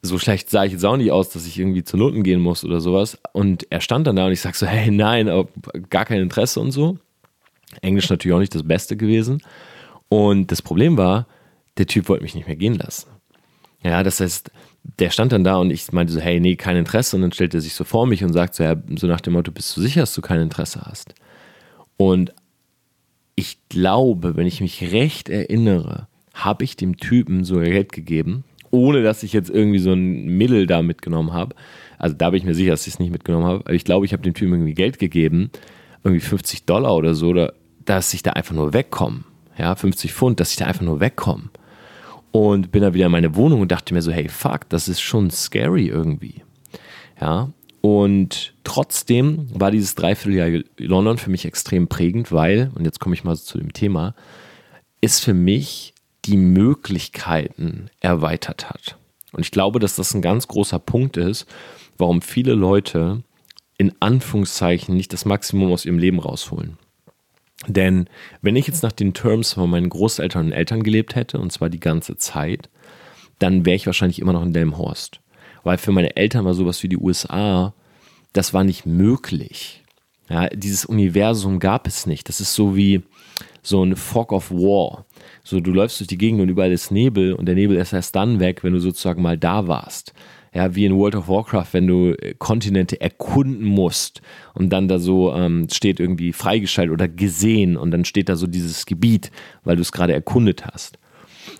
[0.00, 2.64] so schlecht sah ich jetzt auch nicht aus, dass ich irgendwie zu Noten gehen muss
[2.64, 3.18] oder sowas.
[3.32, 5.30] Und er stand dann da und ich sag so, hey, nein,
[5.90, 6.98] gar kein Interesse und so.
[7.80, 9.42] Englisch natürlich auch nicht das Beste gewesen.
[10.12, 11.26] Und das Problem war,
[11.78, 13.08] der Typ wollte mich nicht mehr gehen lassen.
[13.82, 14.50] Ja, das heißt,
[14.98, 17.16] der stand dann da und ich meinte so, hey, nee, kein Interesse.
[17.16, 19.32] Und dann stellt er sich so vor mich und sagt so, ja, so nach dem
[19.32, 21.14] Motto, bist du sicher, dass du kein Interesse hast?
[21.96, 22.34] Und
[23.36, 29.02] ich glaube, wenn ich mich recht erinnere, habe ich dem Typen so Geld gegeben, ohne
[29.02, 31.56] dass ich jetzt irgendwie so ein Mittel da mitgenommen habe.
[31.96, 33.60] Also da bin ich mir sicher, dass ich es nicht mitgenommen habe.
[33.60, 35.50] Aber ich glaube, ich habe dem Typen irgendwie Geld gegeben,
[36.04, 37.48] irgendwie 50 Dollar oder so,
[37.86, 39.24] dass ich da einfach nur wegkomme.
[39.58, 41.50] Ja, 50 Pfund, dass ich da einfach nur wegkomme.
[42.30, 45.00] Und bin dann wieder in meine Wohnung und dachte mir so, hey, fuck, das ist
[45.02, 46.42] schon scary irgendwie.
[47.20, 47.50] Ja,
[47.82, 53.24] und trotzdem war dieses Dreivierteljahr London für mich extrem prägend, weil, und jetzt komme ich
[53.24, 54.14] mal zu dem Thema,
[55.00, 55.92] ist für mich
[56.24, 58.96] die Möglichkeiten erweitert hat.
[59.32, 61.46] Und ich glaube, dass das ein ganz großer Punkt ist,
[61.98, 63.24] warum viele Leute
[63.78, 66.78] in Anführungszeichen nicht das Maximum aus ihrem Leben rausholen.
[67.66, 68.08] Denn
[68.40, 71.68] wenn ich jetzt nach den Terms von meinen Großeltern und Eltern gelebt hätte, und zwar
[71.68, 72.68] die ganze Zeit,
[73.38, 75.20] dann wäre ich wahrscheinlich immer noch in Delmhorst.
[75.62, 77.72] Weil für meine Eltern war sowas wie die USA,
[78.32, 79.82] das war nicht möglich.
[80.28, 82.28] Ja, dieses Universum gab es nicht.
[82.28, 83.02] Das ist so wie
[83.62, 85.04] so ein Fog of War.
[85.44, 88.16] So, du läufst durch die Gegend und überall ist Nebel und der Nebel ist erst
[88.16, 90.14] dann weg, wenn du sozusagen mal da warst.
[90.54, 94.20] Ja, wie in World of Warcraft, wenn du äh, Kontinente erkunden musst
[94.54, 98.46] und dann da so ähm, steht irgendwie freigeschaltet oder gesehen und dann steht da so
[98.46, 99.30] dieses Gebiet,
[99.64, 100.98] weil du es gerade erkundet hast.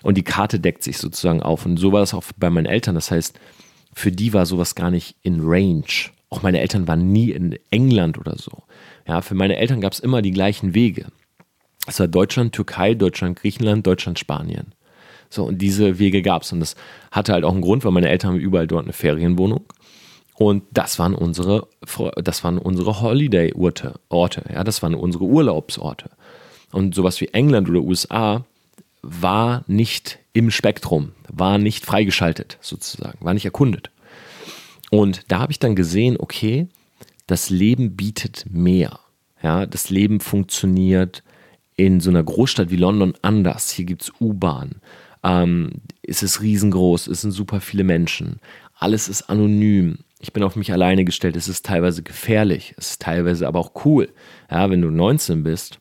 [0.03, 1.65] Und die Karte deckt sich sozusagen auf.
[1.65, 2.95] Und so war das auch bei meinen Eltern.
[2.95, 3.39] Das heißt,
[3.93, 5.83] für die war sowas gar nicht in Range.
[6.29, 8.63] Auch meine Eltern waren nie in England oder so.
[9.07, 11.07] Ja, für meine Eltern gab es immer die gleichen Wege.
[11.85, 14.73] Es war Deutschland, Türkei, Deutschland, Griechenland, Deutschland, Spanien.
[15.33, 16.51] So, und diese Wege gab es.
[16.51, 16.75] Und das
[17.11, 19.65] hatte halt auch einen Grund, weil meine Eltern haben überall dort eine Ferienwohnung.
[20.35, 21.67] Und das waren unsere,
[22.23, 26.09] das waren unsere Holiday-Orte, Orte, ja, das waren unsere Urlaubsorte.
[26.71, 28.45] Und sowas wie England oder USA
[29.01, 33.89] war nicht im Spektrum, war nicht freigeschaltet sozusagen, war nicht erkundet.
[34.91, 36.67] Und da habe ich dann gesehen, okay,
[37.25, 38.99] das Leben bietet mehr.
[39.41, 41.23] Ja, das Leben funktioniert
[41.75, 43.71] in so einer Großstadt wie London anders.
[43.71, 44.75] Hier gibt es U-Bahn.
[45.23, 48.39] Ähm, es ist riesengroß, es sind super viele Menschen.
[48.77, 49.99] Alles ist anonym.
[50.19, 51.35] Ich bin auf mich alleine gestellt.
[51.35, 52.73] Es ist teilweise gefährlich.
[52.77, 54.09] Es ist teilweise aber auch cool.
[54.49, 55.79] Ja, wenn du 19 bist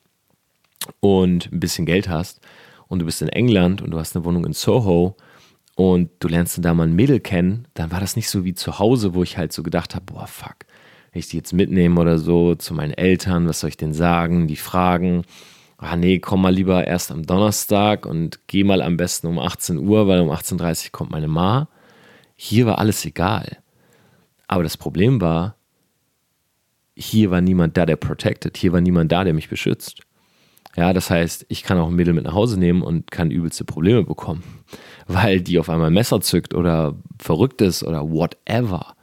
[1.00, 2.40] und ein bisschen Geld hast
[2.88, 5.16] und du bist in England und du hast eine Wohnung in Soho
[5.74, 8.78] und du lernst da mal ein Mädel kennen, dann war das nicht so wie zu
[8.78, 10.56] Hause, wo ich halt so gedacht habe, boah, fuck,
[11.12, 14.46] wenn ich die jetzt mitnehme oder so zu meinen Eltern, was soll ich denn sagen,
[14.46, 15.22] die fragen,
[15.82, 19.78] ah nee, komm mal lieber erst am Donnerstag und geh mal am besten um 18
[19.78, 21.68] Uhr, weil um 18.30 Uhr kommt meine Ma.
[22.36, 23.58] Hier war alles egal.
[24.46, 25.56] Aber das Problem war,
[26.94, 28.56] hier war niemand da, der protected.
[28.56, 30.02] Hier war niemand da, der mich beschützt.
[30.76, 33.64] Ja, das heißt, ich kann auch ein Mädel mit nach Hause nehmen und kann übelste
[33.64, 34.42] Probleme bekommen,
[35.06, 38.94] weil die auf einmal ein Messer zückt oder verrückt ist oder whatever.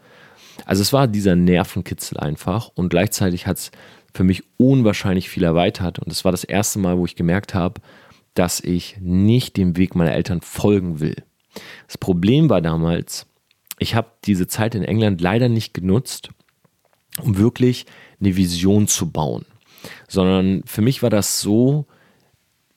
[0.66, 3.72] Also es war dieser Nervenkitzel einfach und gleichzeitig hat es
[4.14, 7.82] für mich unwahrscheinlich viel erweitert und es war das erste Mal, wo ich gemerkt habe,
[8.34, 11.16] dass ich nicht dem Weg meiner Eltern folgen will.
[11.88, 13.28] Das Problem war damals,
[13.80, 16.30] ich habe diese Zeit in England leider nicht genutzt,
[17.22, 17.86] um wirklich
[18.20, 19.46] eine Vision zu bauen,
[20.08, 21.86] sondern für mich war das so,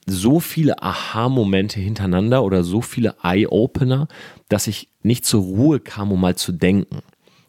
[0.05, 4.07] so viele Aha-Momente hintereinander oder so viele Eye-Opener,
[4.49, 6.99] dass ich nicht zur Ruhe kam, um mal zu denken.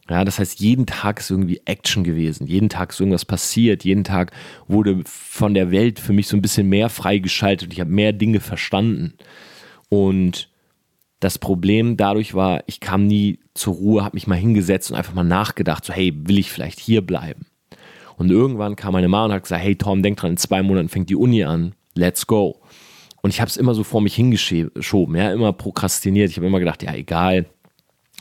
[0.09, 2.47] Ja, das heißt, jeden Tag ist irgendwie Action gewesen.
[2.47, 3.85] Jeden Tag ist irgendwas passiert.
[3.85, 4.33] Jeden Tag
[4.69, 7.73] wurde von der Welt für mich so ein bisschen mehr freigeschaltet.
[7.73, 9.15] Ich habe mehr Dinge verstanden.
[9.89, 10.51] Und
[11.21, 15.15] das Problem dadurch war, ich kam nie zur Ruhe, habe mich mal hingesetzt und einfach
[15.15, 17.47] mal nachgedacht, so hey, will ich vielleicht hier bleiben?
[18.17, 20.91] Und irgendwann kam meine Mama und hat gesagt, hey Tom, denk dran, in zwei Monaten
[20.91, 22.61] fängt die Uni an, let's go.
[23.23, 26.29] Und ich habe es immer so vor mich hingeschoben, ja, immer prokrastiniert.
[26.29, 27.47] Ich habe immer gedacht, ja, egal,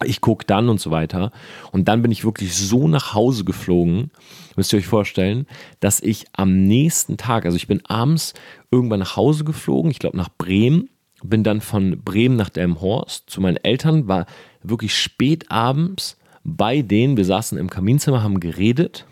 [0.04, 1.32] ich gucke dann und so weiter.
[1.72, 4.12] Und dann bin ich wirklich so nach Hause geflogen,
[4.56, 5.48] müsst ihr euch vorstellen,
[5.80, 8.34] dass ich am nächsten Tag, also ich bin abends
[8.72, 10.90] irgendwann nach Hause geflogen, ich glaube nach Bremen,
[11.24, 14.26] bin dann von Bremen nach Delmhorst zu meinen Eltern, war
[14.62, 19.06] wirklich spät abends bei denen, wir saßen im Kaminzimmer, haben geredet.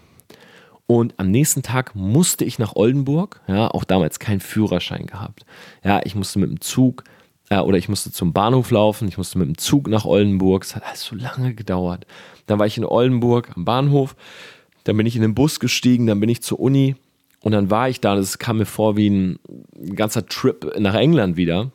[0.88, 5.46] Und am nächsten Tag musste ich nach Oldenburg, ja, auch damals keinen Führerschein gehabt.
[5.86, 7.06] Ja, ich musste mit dem Zug
[7.60, 10.64] oder ich musste zum Bahnhof laufen, ich musste mit dem Zug nach Oldenburg.
[10.64, 12.08] Es hat alles so lange gedauert.
[12.46, 14.16] Dann war ich in Oldenburg am Bahnhof,
[14.86, 16.96] dann bin ich in den Bus gestiegen, dann bin ich zur Uni
[17.42, 18.16] und dann war ich da.
[18.16, 19.40] Das kam mir vor wie ein
[19.96, 21.72] ganzer Trip nach England wieder.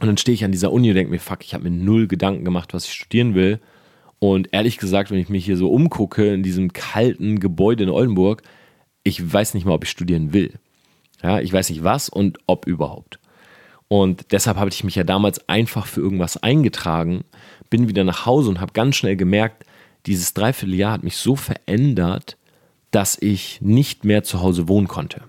[0.00, 2.06] Und dann stehe ich an dieser Uni und denke mir, fuck, ich habe mir null
[2.06, 3.60] Gedanken gemacht, was ich studieren will.
[4.18, 8.42] Und ehrlich gesagt, wenn ich mich hier so umgucke in diesem kalten Gebäude in Oldenburg,
[9.04, 10.54] ich weiß nicht mal, ob ich studieren will.
[11.22, 13.18] Ja, ich weiß nicht was und ob überhaupt.
[13.92, 17.24] Und deshalb habe ich mich ja damals einfach für irgendwas eingetragen,
[17.68, 19.66] bin wieder nach Hause und habe ganz schnell gemerkt,
[20.06, 22.38] dieses Dreivierteljahr hat mich so verändert,
[22.90, 25.20] dass ich nicht mehr zu Hause wohnen konnte.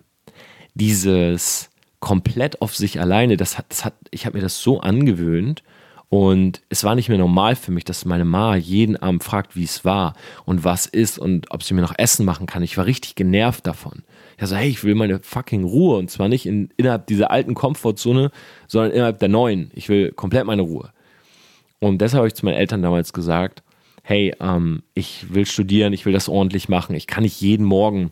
[0.75, 5.61] Dieses komplett auf sich alleine, das hat, das hat, ich habe mir das so angewöhnt
[6.07, 9.65] und es war nicht mehr normal für mich, dass meine Ma jeden Abend fragt, wie
[9.65, 10.13] es war
[10.45, 12.63] und was ist und ob sie mir noch Essen machen kann.
[12.63, 14.03] Ich war richtig genervt davon.
[14.37, 17.53] Ich so, hey, ich will meine fucking Ruhe und zwar nicht in, innerhalb dieser alten
[17.53, 18.31] Komfortzone,
[18.67, 19.71] sondern innerhalb der neuen.
[19.73, 20.91] Ich will komplett meine Ruhe.
[21.79, 23.63] Und deshalb habe ich zu meinen Eltern damals gesagt,
[24.03, 26.95] hey, ähm, ich will studieren, ich will das ordentlich machen.
[26.95, 28.11] Ich kann nicht jeden Morgen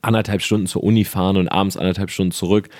[0.00, 2.70] anderthalb Stunden zur Uni fahren und abends anderthalb Stunden zurück.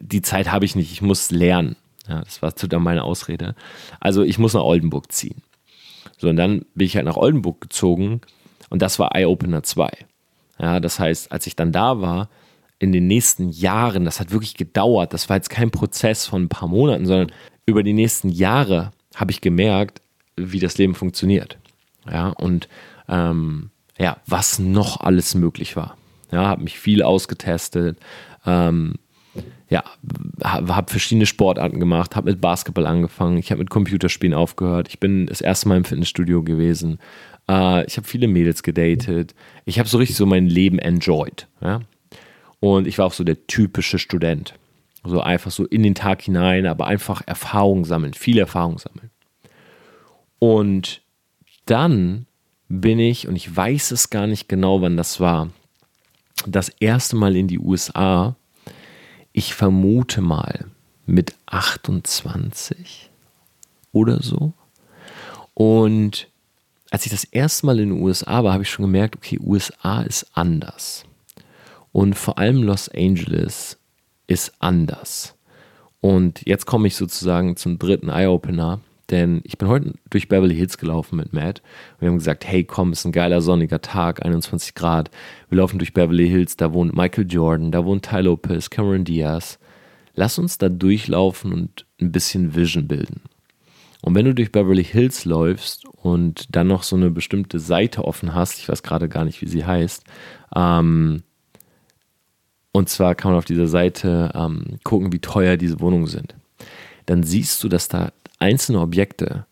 [0.00, 1.76] Die Zeit habe ich nicht, ich muss lernen.
[2.08, 3.54] Ja, das war zu dann meine Ausrede.
[4.00, 5.42] Also ich muss nach Oldenburg ziehen.
[6.18, 8.20] So, und dann bin ich halt nach Oldenburg gezogen
[8.70, 9.90] und das war Eye Opener 2.
[10.64, 12.30] Ja, das heißt, als ich dann da war,
[12.78, 16.48] in den nächsten Jahren, das hat wirklich gedauert, das war jetzt kein Prozess von ein
[16.48, 17.32] paar Monaten, sondern
[17.66, 20.00] über die nächsten Jahre habe ich gemerkt,
[20.36, 21.58] wie das Leben funktioniert.
[22.10, 22.70] Ja, und
[23.10, 25.98] ähm, ja, was noch alles möglich war.
[26.32, 27.98] Ja, habe mich viel ausgetestet,
[28.46, 28.94] ähm,
[29.68, 29.84] ja,
[30.42, 34.98] habe hab verschiedene Sportarten gemacht, habe mit Basketball angefangen, ich habe mit Computerspielen aufgehört, ich
[34.98, 36.98] bin das erste Mal im Fitnessstudio gewesen,
[37.48, 39.34] äh, ich habe viele Mädels gedatet.
[39.64, 41.46] Ich habe so richtig so mein Leben enjoyed.
[41.60, 41.80] Ja?
[42.60, 44.54] Und ich war auch so der typische Student.
[45.04, 49.10] So einfach so in den Tag hinein, aber einfach Erfahrung sammeln, viel Erfahrung sammeln.
[50.38, 51.02] Und
[51.66, 52.26] dann
[52.68, 55.50] bin ich, und ich weiß es gar nicht genau, wann das war,
[56.46, 58.36] das erste Mal in die USA.
[59.32, 60.66] Ich vermute mal
[61.06, 63.10] mit 28
[63.92, 64.52] oder so.
[65.54, 66.28] Und
[66.94, 70.02] als ich das erste Mal in den USA war, habe ich schon gemerkt, okay, USA
[70.02, 71.04] ist anders.
[71.90, 73.80] Und vor allem Los Angeles
[74.28, 75.34] ist anders.
[76.00, 78.78] Und jetzt komme ich sozusagen zum dritten Eye-Opener,
[79.10, 81.62] denn ich bin heute durch Beverly Hills gelaufen mit Matt.
[81.98, 85.10] Wir haben gesagt, hey komm, ist ein geiler sonniger Tag, 21 Grad.
[85.48, 89.58] Wir laufen durch Beverly Hills, da wohnt Michael Jordan, da wohnt Ty Lopez, Cameron Diaz.
[90.14, 93.22] Lass uns da durchlaufen und ein bisschen Vision bilden.
[94.00, 98.34] Und wenn du durch Beverly Hills läufst und dann noch so eine bestimmte Seite offen
[98.34, 100.04] hast, ich weiß gerade gar nicht, wie sie heißt,
[100.54, 101.22] ähm,
[102.72, 106.34] und zwar kann man auf dieser Seite ähm, gucken, wie teuer diese Wohnungen sind.
[107.06, 109.46] Dann siehst du, dass da einzelne Objekte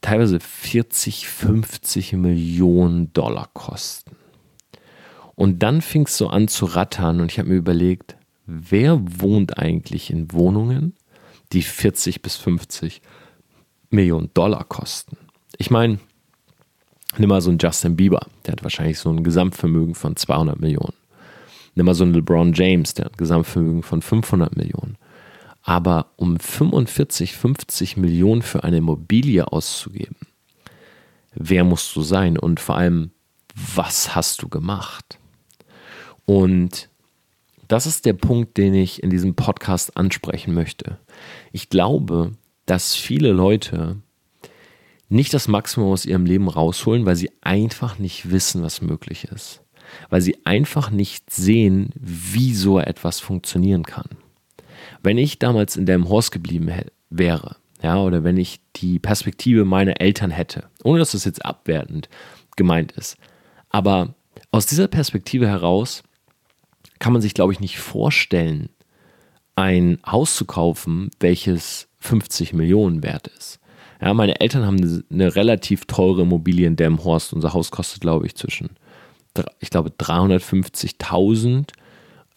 [0.00, 4.14] teilweise 40, 50 Millionen Dollar kosten.
[5.34, 8.16] Und dann fing es so an zu rattern und ich habe mir überlegt,
[8.46, 10.94] wer wohnt eigentlich in Wohnungen,
[11.52, 13.16] die 40 bis 50 Millionen
[13.90, 15.16] Millionen Dollar kosten.
[15.58, 15.98] Ich meine,
[17.18, 20.94] nimm mal so einen Justin Bieber, der hat wahrscheinlich so ein Gesamtvermögen von 200 Millionen.
[21.74, 24.96] Nimm mal so einen LeBron James, der hat ein Gesamtvermögen von 500 Millionen.
[25.62, 30.16] Aber um 45, 50 Millionen für eine Immobilie auszugeben,
[31.34, 33.10] wer musst du sein und vor allem,
[33.54, 35.18] was hast du gemacht?
[36.24, 36.88] Und
[37.68, 40.98] das ist der Punkt, den ich in diesem Podcast ansprechen möchte.
[41.52, 42.32] Ich glaube,
[42.66, 43.96] dass viele Leute
[45.08, 49.62] nicht das Maximum aus ihrem Leben rausholen, weil sie einfach nicht wissen, was möglich ist.
[50.10, 54.08] Weil sie einfach nicht sehen, wie so etwas funktionieren kann.
[55.02, 56.72] Wenn ich damals in dem Horst geblieben
[57.10, 62.08] wäre, ja, oder wenn ich die Perspektive meiner Eltern hätte, ohne dass das jetzt abwertend
[62.56, 63.16] gemeint ist,
[63.68, 64.14] aber
[64.50, 66.02] aus dieser Perspektive heraus
[66.98, 68.70] kann man sich, glaube ich, nicht vorstellen,
[69.54, 73.60] ein Haus zu kaufen, welches 50 Millionen wert ist.
[74.00, 77.32] Ja, meine Eltern haben eine relativ teure Immobilie in Delmenhorst.
[77.32, 78.70] Unser Haus kostet, glaube ich, zwischen,
[79.60, 81.68] ich glaube, 350.000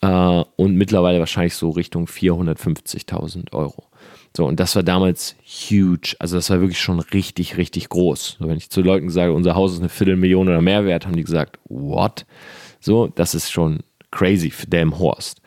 [0.01, 3.83] äh, und mittlerweile wahrscheinlich so Richtung 450.000 Euro.
[4.35, 6.15] So, und das war damals huge.
[6.19, 8.37] Also, das war wirklich schon richtig, richtig groß.
[8.39, 11.15] So, wenn ich zu Leuten sage, unser Haus ist eine Viertelmillion oder mehr wert, haben
[11.15, 12.25] die gesagt, what?
[12.79, 13.79] So, das ist schon
[14.11, 15.41] crazy für Delmenhorst.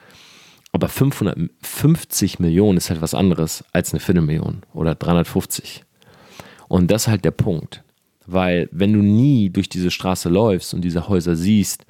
[0.72, 5.84] Aber 550 Millionen ist halt was anderes als eine Viertelmillion oder 350.
[6.72, 7.84] Und das ist halt der Punkt.
[8.24, 11.84] Weil wenn du nie durch diese Straße läufst und diese Häuser siehst,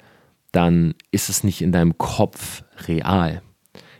[0.51, 3.41] dann ist es nicht in deinem Kopf real.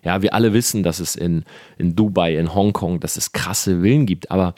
[0.03, 1.45] Ja, wir alle wissen, dass es in,
[1.77, 4.55] in Dubai, in Hongkong, dass es krasse Villen gibt, aber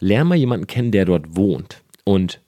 [0.00, 1.80] lern mal jemanden kennen, der dort wohnt.
[2.02, 2.40] Und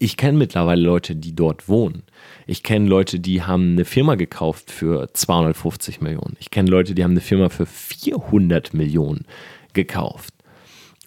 [0.00, 2.02] ich kenne mittlerweile Leute, die dort wohnen.
[2.48, 6.36] Ich kenne Leute, die haben eine Firma gekauft für 250 Millionen.
[6.40, 9.24] Ich kenne Leute, die haben eine Firma für 400 Millionen
[9.72, 10.33] gekauft.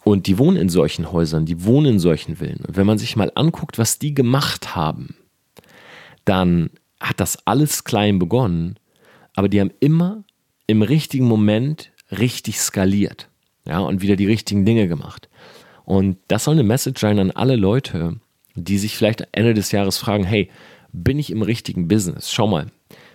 [0.08, 2.64] Und die wohnen in solchen Häusern, die wohnen in solchen Villen.
[2.66, 5.18] Und wenn man sich mal anguckt, was die gemacht haben,
[6.24, 6.70] dann
[7.02, 8.80] hat das alles klein begonnen,
[9.36, 10.24] aber die haben immer
[10.66, 13.28] im richtigen Moment richtig skaliert.
[13.66, 15.28] Ja, und wieder die richtigen Dinge gemacht.
[15.84, 18.16] Und das soll eine Message sein an alle Leute,
[18.56, 20.50] die sich vielleicht Ende des Jahres fragen, hey,
[20.94, 22.32] bin ich im richtigen Business?
[22.32, 22.68] Schau mal,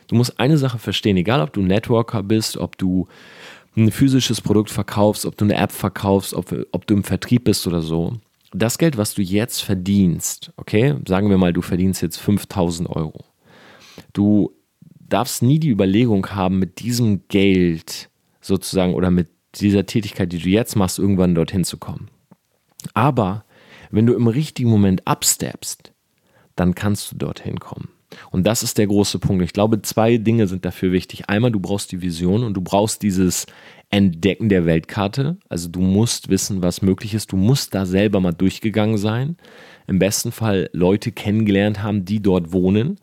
[0.08, 3.08] du musst eine Sache verstehen, egal ob du Networker bist, ob du
[3.76, 7.66] ein physisches Produkt verkaufst, ob du eine App verkaufst, ob, ob du im Vertrieb bist
[7.66, 8.14] oder so.
[8.52, 13.24] Das Geld, was du jetzt verdienst, okay, sagen wir mal, du verdienst jetzt 5000 Euro.
[14.12, 14.52] Du
[15.00, 20.48] darfst nie die Überlegung haben, mit diesem Geld sozusagen oder mit dieser Tätigkeit, die du
[20.48, 22.08] jetzt machst, irgendwann dorthin zu kommen.
[22.94, 23.44] Aber
[23.90, 25.92] wenn du im richtigen Moment absteppst,
[26.56, 27.88] dann kannst du dorthin kommen.
[28.30, 29.44] Und das ist der große Punkt.
[29.44, 31.28] Ich glaube, zwei Dinge sind dafür wichtig.
[31.28, 33.46] Einmal, du brauchst die Vision und du brauchst dieses
[33.90, 35.36] Entdecken der Weltkarte.
[35.48, 37.32] Also du musst wissen, was möglich ist.
[37.32, 39.36] Du musst da selber mal durchgegangen sein.
[39.86, 42.98] Im besten Fall Leute kennengelernt haben, die dort wohnen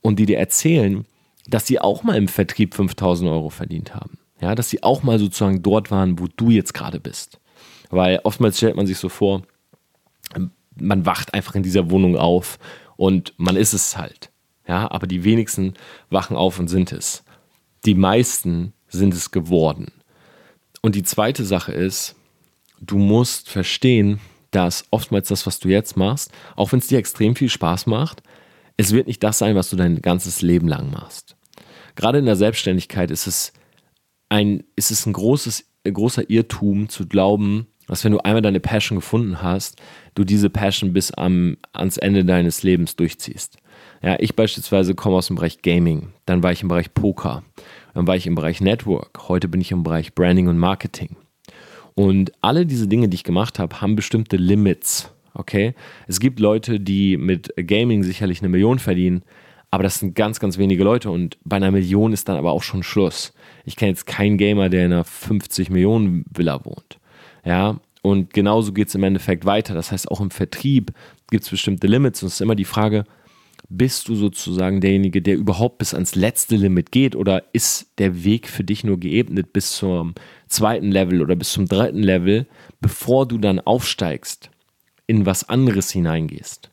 [0.00, 1.06] und die dir erzählen,
[1.48, 4.18] dass sie auch mal im Vertrieb 5000 Euro verdient haben.
[4.40, 7.40] Ja, dass sie auch mal sozusagen dort waren, wo du jetzt gerade bist.
[7.90, 9.42] Weil oftmals stellt man sich so vor,
[10.76, 12.58] man wacht einfach in dieser Wohnung auf
[12.96, 14.27] und man ist es halt.
[14.68, 15.74] Ja, aber die wenigsten
[16.10, 17.24] wachen auf und sind es.
[17.86, 19.92] Die meisten sind es geworden.
[20.82, 22.14] Und die zweite Sache ist,
[22.80, 27.34] du musst verstehen, dass oftmals das, was du jetzt machst, auch wenn es dir extrem
[27.34, 28.22] viel Spaß macht,
[28.76, 31.36] es wird nicht das sein, was du dein ganzes Leben lang machst.
[31.96, 33.52] Gerade in der Selbstständigkeit ist es
[34.28, 38.98] ein, ist es ein großes, großer Irrtum zu glauben, dass wenn du einmal deine Passion
[38.98, 39.80] gefunden hast,
[40.14, 43.56] du diese Passion bis am, ans Ende deines Lebens durchziehst.
[44.02, 47.42] Ja, ich beispielsweise komme aus dem Bereich Gaming, dann war ich im Bereich Poker,
[47.94, 51.16] dann war ich im Bereich Network, heute bin ich im Bereich Branding und Marketing.
[51.94, 55.12] Und alle diese Dinge, die ich gemacht habe, haben bestimmte Limits.
[55.34, 55.74] Okay?
[56.06, 59.22] Es gibt Leute, die mit Gaming sicherlich eine Million verdienen,
[59.70, 62.62] aber das sind ganz, ganz wenige Leute und bei einer Million ist dann aber auch
[62.62, 63.34] schon Schluss.
[63.64, 66.98] Ich kenne jetzt keinen Gamer, der in einer 50 Millionen Villa wohnt.
[67.44, 69.74] Ja, und genauso geht es im Endeffekt weiter.
[69.74, 70.92] Das heißt, auch im Vertrieb
[71.30, 73.04] gibt es bestimmte Limits und es ist immer die Frage,
[73.68, 78.48] bist du sozusagen derjenige, der überhaupt bis ans letzte Limit geht oder ist der Weg
[78.48, 80.14] für dich nur geebnet bis zum
[80.46, 82.46] zweiten Level oder bis zum dritten Level,
[82.80, 84.50] bevor du dann aufsteigst,
[85.06, 86.70] in was anderes hineingehst?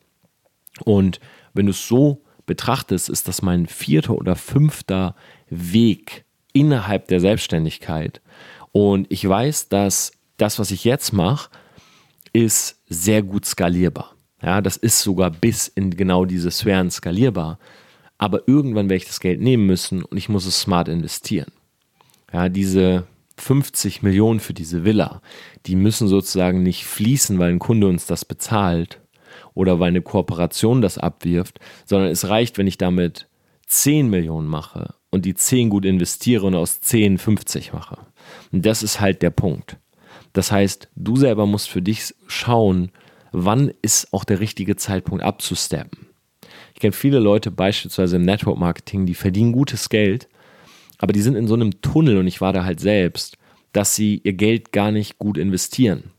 [0.84, 1.20] Und
[1.52, 5.14] wenn du es so betrachtest, ist das mein vierter oder fünfter
[5.50, 8.22] Weg innerhalb der Selbstständigkeit.
[8.72, 11.50] Und ich weiß, dass das, was ich jetzt mache,
[12.32, 14.15] ist sehr gut skalierbar.
[14.46, 17.58] Ja, das ist sogar bis in genau diese Sphären skalierbar.
[18.16, 21.50] Aber irgendwann werde ich das Geld nehmen müssen und ich muss es smart investieren.
[22.32, 25.20] Ja, diese 50 Millionen für diese Villa,
[25.66, 29.00] die müssen sozusagen nicht fließen, weil ein Kunde uns das bezahlt
[29.52, 33.28] oder weil eine Kooperation das abwirft, sondern es reicht, wenn ich damit
[33.66, 37.98] 10 Millionen mache und die 10 gut investiere und aus 10 50 mache.
[38.52, 39.76] Und das ist halt der Punkt.
[40.32, 42.92] Das heißt, du selber musst für dich schauen,
[43.36, 46.06] wann ist auch der richtige Zeitpunkt abzusteppen.
[46.74, 50.28] Ich kenne viele Leute beispielsweise im Network Marketing, die verdienen gutes Geld,
[50.98, 53.36] aber die sind in so einem Tunnel und ich war da halt selbst,
[53.72, 56.12] dass sie ihr Geld gar nicht gut investieren.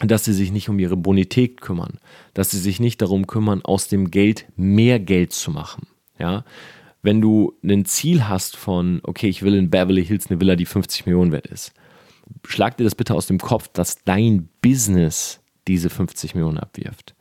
[0.00, 1.98] Dass sie sich nicht um ihre Bonität kümmern,
[2.34, 5.86] dass sie sich nicht darum kümmern, aus dem Geld mehr Geld zu machen.
[6.18, 6.44] Ja,
[7.00, 10.66] wenn du ein Ziel hast von, okay, ich will in Beverly Hills eine Villa, die
[10.66, 11.72] 50 Millionen wert ist,
[12.46, 17.14] schlag dir das bitte aus dem Kopf, dass dein Business diese 50 Millionen abwirft.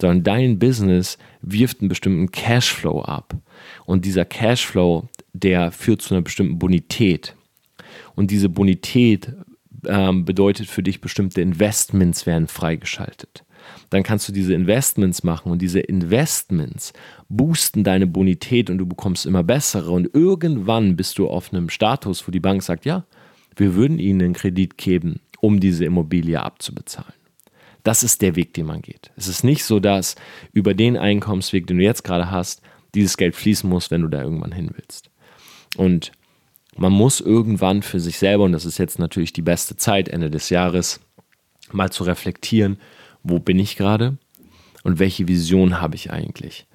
[0.00, 3.34] Sondern dein Business wirft einen bestimmten Cashflow ab.
[3.86, 7.34] Und dieser Cashflow, der führt zu einer bestimmten Bonität.
[8.14, 9.32] Und diese Bonität
[9.86, 13.44] ähm, bedeutet für dich, bestimmte Investments werden freigeschaltet.
[13.90, 16.92] Dann kannst du diese Investments machen und diese Investments
[17.28, 19.90] boosten deine Bonität und du bekommst immer bessere.
[19.90, 23.04] Und irgendwann bist du auf einem Status, wo die Bank sagt, ja,
[23.56, 27.15] wir würden ihnen einen Kredit geben, um diese Immobilie abzubezahlen.
[27.86, 29.12] Das ist der Weg, den man geht.
[29.14, 30.16] Es ist nicht so, dass
[30.52, 32.60] über den Einkommensweg, den du jetzt gerade hast,
[32.96, 35.08] dieses Geld fließen muss, wenn du da irgendwann hin willst.
[35.76, 36.10] Und
[36.76, 40.30] man muss irgendwann für sich selber, und das ist jetzt natürlich die beste Zeit, Ende
[40.30, 40.98] des Jahres,
[41.70, 42.78] mal zu reflektieren,
[43.22, 44.18] wo bin ich gerade
[44.82, 46.66] und welche Vision habe ich eigentlich.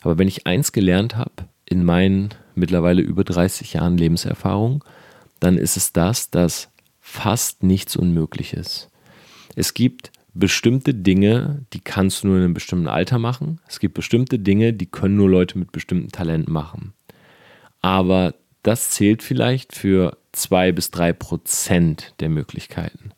[0.00, 4.82] Aber wenn ich eins gelernt habe in meinen mittlerweile über 30 Jahren Lebenserfahrung,
[5.40, 6.70] dann ist es das, dass
[7.02, 8.88] fast nichts unmöglich ist.
[9.56, 13.60] Es gibt bestimmte Dinge, die kannst du nur in einem bestimmten Alter machen.
[13.68, 16.92] Es gibt bestimmte Dinge, die können nur Leute mit bestimmten Talenten machen.
[17.80, 23.12] Aber das zählt vielleicht für zwei bis drei Prozent der Möglichkeiten.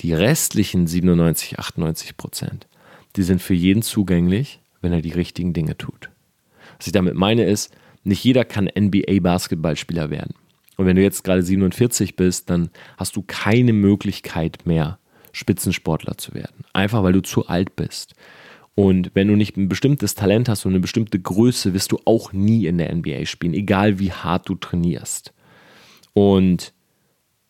[0.00, 2.68] Die restlichen 97, 98 Prozent,
[3.16, 6.10] die sind für jeden zugänglich, wenn er die richtigen Dinge tut.
[6.78, 10.34] Was ich damit meine ist, nicht jeder kann NBA-Basketballspieler werden.
[10.76, 14.99] Und wenn du jetzt gerade 47 bist, dann hast du keine Möglichkeit mehr,
[15.32, 16.64] Spitzensportler zu werden.
[16.72, 18.14] Einfach weil du zu alt bist.
[18.74, 22.32] Und wenn du nicht ein bestimmtes Talent hast und eine bestimmte Größe, wirst du auch
[22.32, 25.32] nie in der NBA spielen, egal wie hart du trainierst.
[26.14, 26.72] Und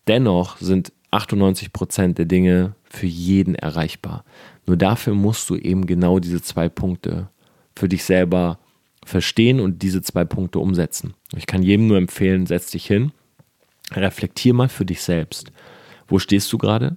[0.09, 4.25] dennoch sind 98 Prozent der Dinge für jeden erreichbar.
[4.67, 7.29] Nur dafür musst du eben genau diese zwei Punkte
[7.77, 8.59] für dich selber
[9.05, 11.15] verstehen und diese zwei Punkte umsetzen.
[11.37, 13.13] Ich kann jedem nur empfehlen, setz dich hin,
[13.93, 15.53] reflektier mal für dich selbst.
[16.07, 16.97] Wo stehst du gerade?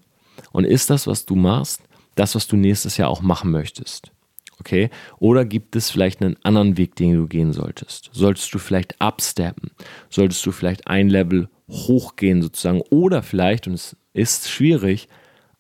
[0.52, 1.82] Und ist das, was du machst,
[2.16, 4.12] das, was du nächstes Jahr auch machen möchtest?
[4.60, 4.90] Okay?
[5.20, 8.10] Oder gibt es vielleicht einen anderen Weg, den du gehen solltest?
[8.14, 9.72] Solltest du vielleicht absteppen?
[10.10, 12.82] Solltest du vielleicht ein Level hochgehen sozusagen?
[12.90, 15.08] Oder vielleicht, und es ist schwierig,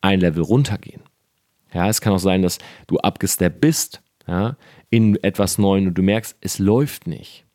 [0.01, 1.01] ein Level runtergehen.
[1.73, 4.57] Ja, es kann auch sein, dass du abgesteppt bist, ja,
[4.89, 7.45] in etwas Neuem und du merkst, es läuft nicht.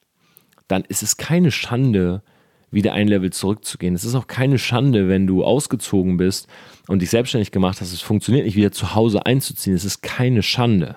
[0.66, 2.22] Dann ist es keine Schande,
[2.70, 3.94] wieder ein Level zurückzugehen.
[3.94, 6.48] Es ist auch keine Schande, wenn du ausgezogen bist
[6.86, 9.74] und dich selbstständig gemacht hast, es funktioniert nicht, wieder zu Hause einzuziehen.
[9.74, 10.96] Es ist keine Schande.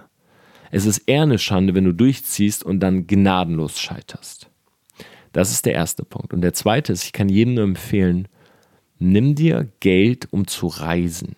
[0.72, 4.50] Es ist eher eine Schande, wenn du durchziehst und dann gnadenlos scheiterst.
[5.34, 6.34] Das ist der erste Punkt.
[6.34, 8.28] Und der zweite ist, ich kann jedem nur empfehlen,
[9.00, 11.36] nimm dir Geld, um zu reisen.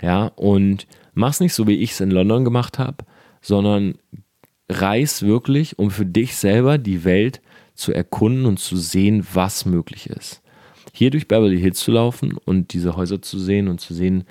[0.00, 3.04] Ja, und mach's nicht so, wie ich es in London gemacht habe,
[3.40, 3.94] sondern
[4.68, 7.40] reis wirklich, um für dich selber die Welt
[7.74, 10.42] zu erkunden und zu sehen, was möglich ist.
[10.92, 14.24] Hier durch Beverly Hills zu laufen und diese Häuser zu sehen und zu sehen,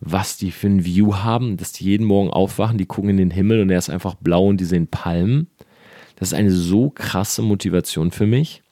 [0.00, 3.30] was die für ein View haben, dass die jeden Morgen aufwachen, die gucken in den
[3.30, 5.48] Himmel und er ist einfach blau und die sehen Palmen.
[6.16, 8.62] Das ist eine so krasse Motivation für mich,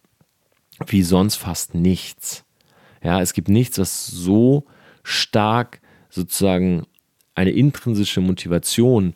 [0.86, 2.44] wie sonst fast nichts.
[3.02, 4.64] Ja, es gibt nichts, was so
[5.02, 6.86] stark sozusagen
[7.34, 9.14] eine intrinsische Motivation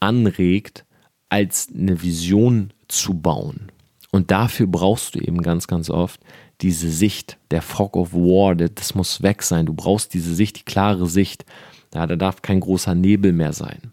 [0.00, 0.84] anregt,
[1.28, 3.72] als eine Vision zu bauen.
[4.14, 6.20] Und dafür brauchst du eben ganz, ganz oft
[6.60, 9.66] diese Sicht, der Fog of War, das muss weg sein.
[9.66, 11.44] Du brauchst diese Sicht, die klare Sicht.
[11.92, 13.90] Ja, da darf kein großer Nebel mehr sein.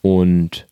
[0.00, 0.68] Und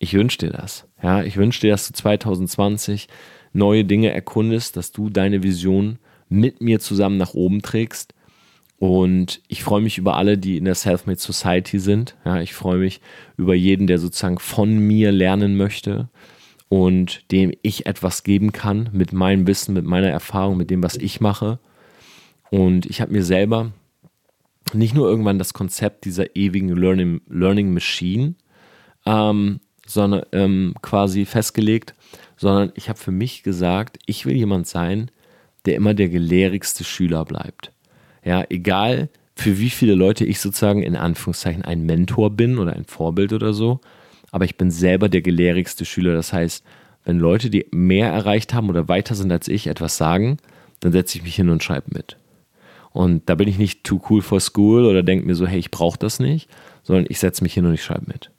[0.00, 0.88] ich wünsche dir das.
[1.00, 3.06] Ja, ich wünsche dir, dass du 2020
[3.52, 8.12] neue Dinge erkundest, dass du deine Vision mit mir zusammen nach oben trägst.
[8.80, 12.16] Und ich freue mich über alle, die in der Selfmade Society sind.
[12.24, 13.00] Ja, ich freue mich
[13.36, 16.08] über jeden, der sozusagen von mir lernen möchte
[16.68, 20.96] und dem ich etwas geben kann mit meinem Wissen, mit meiner Erfahrung, mit dem, was
[20.96, 21.58] ich mache.
[22.50, 23.72] Und ich habe mir selber
[24.74, 28.34] nicht nur irgendwann das Konzept dieser ewigen Learning, Learning Machine
[29.06, 31.94] ähm, sondern, ähm, quasi festgelegt,
[32.36, 35.10] sondern ich habe für mich gesagt, ich will jemand sein,
[35.64, 37.72] der immer der gelehrigste Schüler bleibt.
[38.24, 42.84] Ja, egal für wie viele Leute ich sozusagen in Anführungszeichen ein Mentor bin oder ein
[42.84, 43.80] Vorbild oder so,
[44.30, 46.14] aber ich bin selber der gelehrigste Schüler.
[46.14, 46.64] Das heißt,
[47.04, 50.38] wenn Leute, die mehr erreicht haben oder weiter sind als ich, etwas sagen,
[50.80, 52.16] dann setze ich mich hin und schreibe mit.
[52.90, 55.70] Und da bin ich nicht too cool for school oder denke mir so, hey, ich
[55.70, 56.48] brauche das nicht,
[56.82, 58.30] sondern ich setze mich hin und ich schreibe mit.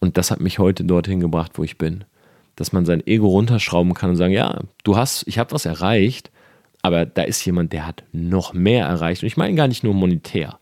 [0.00, 2.04] Und das hat mich heute dorthin gebracht, wo ich bin.
[2.56, 6.30] Dass man sein Ego runterschrauben kann und sagen, ja, du hast, ich habe was erreicht,
[6.82, 9.22] aber da ist jemand, der hat noch mehr erreicht.
[9.22, 10.58] Und ich meine gar nicht nur monetär.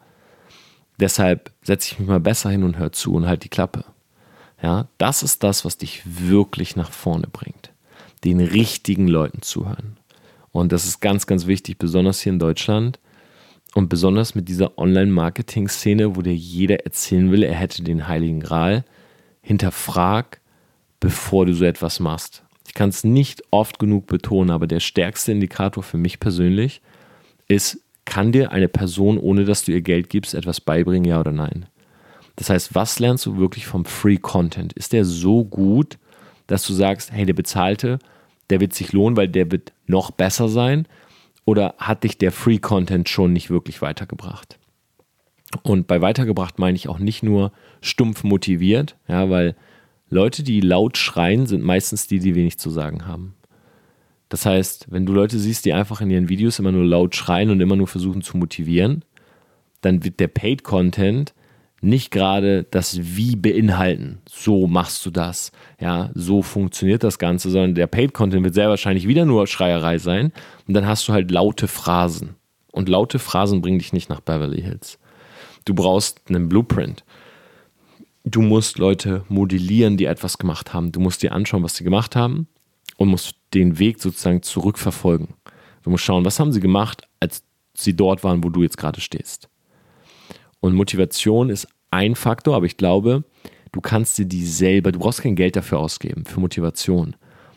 [0.99, 3.85] Deshalb setze ich mich mal besser hin und höre zu und halt die Klappe.
[4.63, 7.73] Ja, das ist das, was dich wirklich nach vorne bringt.
[8.25, 9.97] Den richtigen Leuten zuhören.
[10.53, 12.99] Und das ist ganz, ganz wichtig, besonders hier in Deutschland
[13.75, 18.85] und besonders mit dieser Online-Marketing-Szene, wo dir jeder erzählen will, er hätte den Heiligen Gral.
[19.43, 20.41] Hinterfrag,
[20.99, 22.43] bevor du so etwas machst.
[22.67, 26.83] Ich kann es nicht oft genug betonen, aber der stärkste Indikator für mich persönlich
[27.49, 31.33] ist, kann dir eine Person, ohne dass du ihr Geld gibst, etwas beibringen, ja oder
[31.33, 31.67] nein?
[32.41, 34.72] Das heißt, was lernst du wirklich vom Free Content?
[34.72, 35.99] Ist der so gut,
[36.49, 38.01] dass du sagst, hey, der bezahlte
[38.51, 40.86] der wird sich lohnen, weil der wird noch besser sein?
[41.45, 44.59] Oder hat dich der Free Content schon nicht wirklich weitergebracht?
[45.62, 49.57] Und bei weitergebracht meine ich auch nicht nur stumpf motiviert, ja, weil
[50.09, 53.34] Leute, die laut schreien, sind meistens die, die wenig zu sagen haben.
[54.28, 57.51] Das heißt, wenn du Leute siehst, die einfach in ihren Videos immer nur laut schreien
[57.51, 59.05] und immer nur versuchen zu motivieren,
[59.80, 61.34] dann wird der Paid Content
[61.81, 64.20] nicht gerade das Wie beinhalten.
[64.28, 65.51] So machst du das.
[65.81, 69.99] Ja, so funktioniert das Ganze, sondern der Paid Content wird sehr wahrscheinlich wieder nur Schreierei
[69.99, 70.33] sein.
[70.68, 72.37] Und dann hast du halt laute Phrasen.
[72.72, 74.99] Und laute Phrasen bringen dich nicht nach Beverly Hills.
[75.64, 77.05] Du brauchst einen Blueprint.
[78.24, 80.93] Du musst Leute modellieren, die etwas gemacht haben.
[80.93, 82.47] Du musst dir anschauen, was sie gemacht haben
[82.97, 85.28] und musst den Weg sozusagen zurückverfolgen.
[85.83, 87.43] Du musst schauen, was haben sie gemacht, als
[87.74, 89.49] sie dort waren, wo du jetzt gerade stehst.
[90.61, 93.25] Und Motivation ist ein Faktor, aber ich glaube,
[93.73, 97.17] du kannst dir die selber, du brauchst kein Geld dafür ausgeben, für Motivation.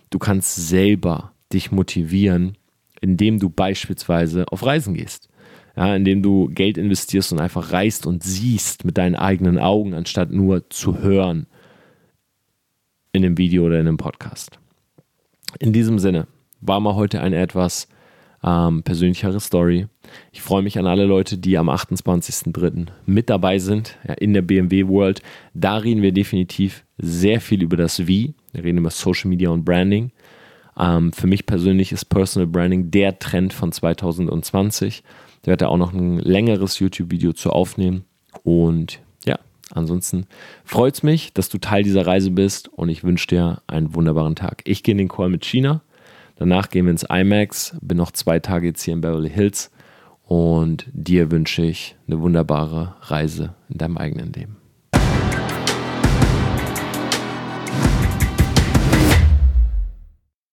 [0.09, 2.57] Du kannst selber dich motivieren,
[3.01, 5.29] indem du beispielsweise auf Reisen gehst.
[5.75, 10.29] Ja, indem du Geld investierst und einfach reist und siehst mit deinen eigenen Augen, anstatt
[10.31, 11.47] nur zu hören
[13.11, 14.59] in einem Video oder in einem Podcast.
[15.59, 16.27] In diesem Sinne
[16.61, 17.87] war mal heute eine etwas
[18.43, 19.87] ähm, persönlichere Story.
[20.31, 22.87] Ich freue mich an alle Leute, die am 28.03.
[23.05, 25.21] mit dabei sind ja, in der BMW World.
[25.53, 28.33] Da reden wir definitiv sehr viel über das Wie.
[28.51, 30.11] Wir reden über Social Media und Branding.
[30.77, 35.03] Ähm, für mich persönlich ist Personal Branding der Trend von 2020.
[35.41, 38.05] Ich werde da auch noch ein längeres YouTube-Video zu aufnehmen.
[38.43, 39.39] Und ja,
[39.71, 40.25] ansonsten
[40.65, 44.35] freut es mich, dass du Teil dieser Reise bist und ich wünsche dir einen wunderbaren
[44.35, 44.61] Tag.
[44.65, 45.81] Ich gehe in den Call mit China.
[46.35, 47.75] Danach gehen wir ins IMAX.
[47.81, 49.71] Bin noch zwei Tage jetzt hier in Beverly Hills.
[50.23, 54.57] Und dir wünsche ich eine wunderbare Reise in deinem eigenen Leben.